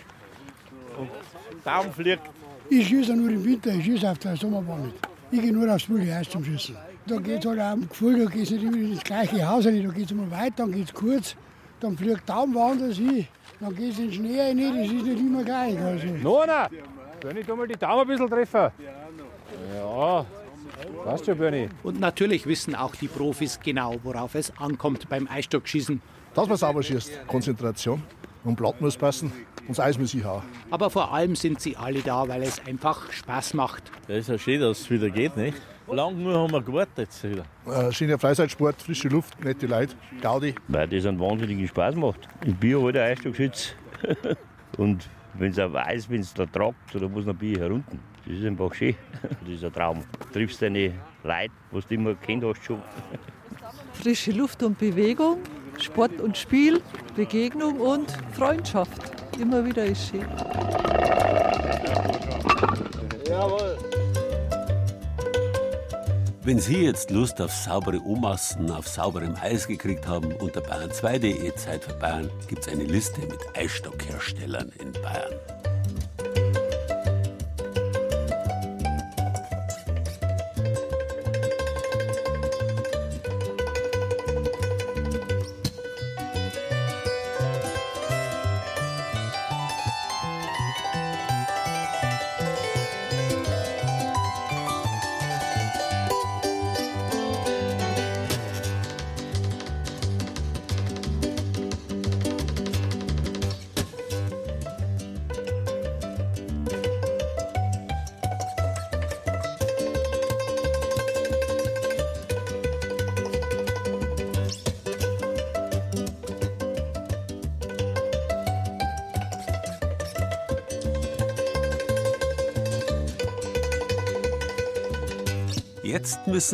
[0.97, 2.23] und der Baum fliegt.
[2.69, 4.95] Ich schieße nur im Winter, ich schieße auf der Sommerbahn nicht.
[5.31, 6.75] Ich gehe nur aufs wilde Eis zum Schießen.
[7.05, 9.65] Da geht es halt auch um Gefühl, da geht es nicht immer ins gleiche Haus
[9.65, 11.35] rein, da geht es mal weit, dann geht es kurz,
[11.83, 13.27] dann fliegt der Baum woanders hin,
[13.59, 15.77] dann geht es in den Schnee rein, das ist nicht immer gleich.
[15.77, 16.07] Also.
[16.07, 16.69] Nona,
[17.21, 18.71] wenn ich da mal die Daumen ein bisschen treffe.
[19.75, 20.25] Ja,
[21.05, 21.69] weißt du, Bernie.
[21.83, 26.01] Und natürlich wissen auch die Profis genau, worauf es ankommt beim Eisstockschießen.
[26.33, 28.01] Dass man sauber schießt, Konzentration.
[28.43, 29.31] Und Blatt muss passen
[29.61, 30.43] und das Eis muss ich auch.
[30.69, 33.83] Aber vor allem sind sie alle da, weil es einfach Spaß macht.
[34.07, 35.61] Das ist ja schön, dass es wieder geht, nicht?
[35.87, 37.43] Lang nur haben wir gewartet jetzt wieder.
[37.65, 40.55] Äh, schöner Freizeitsport, frische Luft, nette Leute, Gaudi.
[40.67, 42.27] Weil das einen wahnsinnigen Spaß macht.
[42.45, 43.75] Ich bin ja alter Eisstockschütz.
[44.77, 47.99] und wenn es auch weiß, wenn es da tragt, oder muss noch Bier herunten.
[48.25, 48.95] Das ist einfach schön.
[49.21, 50.03] Das ist ein Traum.
[50.19, 52.81] Du triffst deine Leute, was du immer kennt hast schon.
[53.93, 55.37] Frische Luft und Bewegung,
[55.79, 56.81] Sport und Spiel,
[57.15, 59.01] Begegnung und Freundschaft.
[59.39, 60.25] Immer wieder ist schön.
[63.27, 63.77] Jawohl.
[66.45, 71.85] Wenn Sie jetzt Lust auf saubere Omassen, auf sauberem Eis gekriegt haben, unter bayern2.de Zeit
[71.85, 75.33] für Bayern gibt es eine Liste mit Eisstockherstellern in Bayern.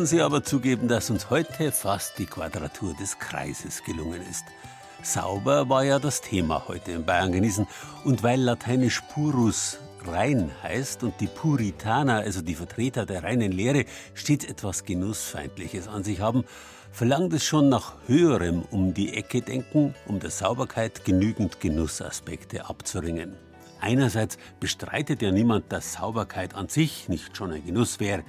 [0.00, 4.46] Müssen Sie aber zugeben, dass uns heute fast die Quadratur des Kreises gelungen ist.
[5.02, 7.66] Sauber war ja das Thema heute in Bayern genießen.
[8.06, 9.76] Und weil lateinisch purus
[10.06, 13.84] rein heißt und die Puritaner, also die Vertreter der reinen Lehre,
[14.14, 16.44] stets etwas Genussfeindliches an sich haben,
[16.90, 23.34] verlangt es schon nach höherem um die Ecke denken, um der Sauberkeit genügend Genussaspekte abzuringen.
[23.82, 28.24] Einerseits bestreitet ja niemand, dass Sauberkeit an sich nicht schon ein Genuss wäre.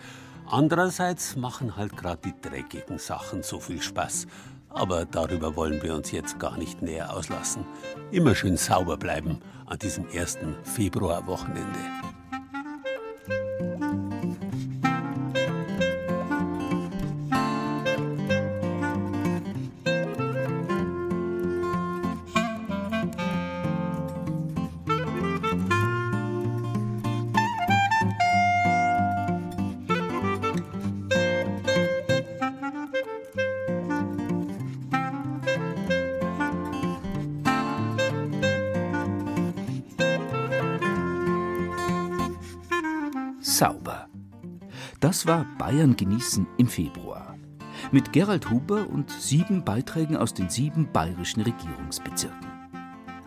[0.52, 4.28] Andererseits machen halt gerade die dreckigen Sachen so viel Spaß.
[4.68, 7.66] Aber darüber wollen wir uns jetzt gar nicht näher auslassen.
[8.12, 11.80] Immer schön sauber bleiben an diesem ersten Februarwochenende.
[45.22, 47.38] Das war Bayern genießen im Februar.
[47.92, 52.48] Mit Gerald Huber und sieben Beiträgen aus den sieben bayerischen Regierungsbezirken.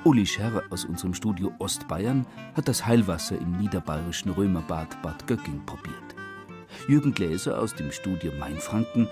[0.03, 2.27] Uli Scherr aus unserem Studio Ostbayern
[2.57, 6.17] hat das Heilwasser im niederbayerischen Römerbad Bad Göcking probiert.
[6.89, 9.07] Jürgen Gläser aus dem Studio Mainfranken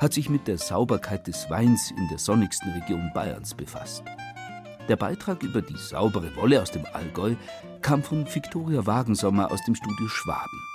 [0.00, 4.04] hat sich mit der Sauberkeit des Weins in der sonnigsten Region Bayerns befasst.
[4.88, 7.34] Der Beitrag über die saubere Wolle aus dem Allgäu
[7.82, 10.67] kam von Viktoria Wagensommer aus dem Studio Schwaben.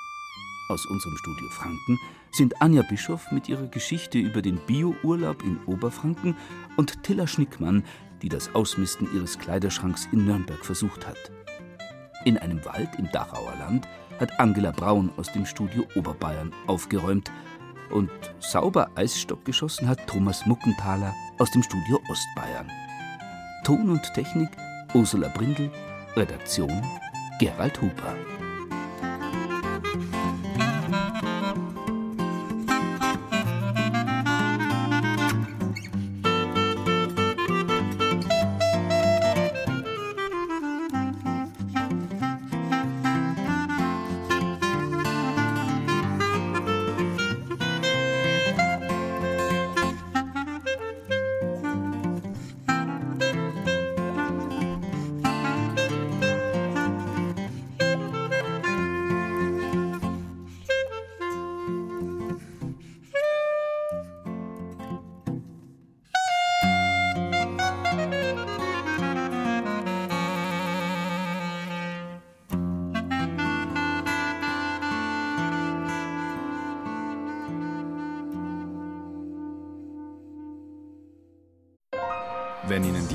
[0.70, 2.00] Aus unserem Studio Franken
[2.32, 6.36] sind Anja Bischoff mit ihrer Geschichte über den Bio-Urlaub in Oberfranken
[6.78, 7.84] und Tilla Schnickmann,
[8.22, 11.32] die das Ausmisten ihres Kleiderschranks in Nürnberg versucht hat.
[12.26, 13.88] In einem Wald im Dachauer Land
[14.20, 17.30] hat Angela Braun aus dem Studio Oberbayern aufgeräumt
[17.90, 18.10] und
[18.40, 22.72] sauber Eisstock geschossen hat Thomas Muckenthaler aus dem Studio Ostbayern.
[23.66, 24.50] Ton und Technik
[24.94, 25.70] Ursula Brindel,
[26.16, 26.82] Redaktion
[27.40, 28.16] Gerald Huber.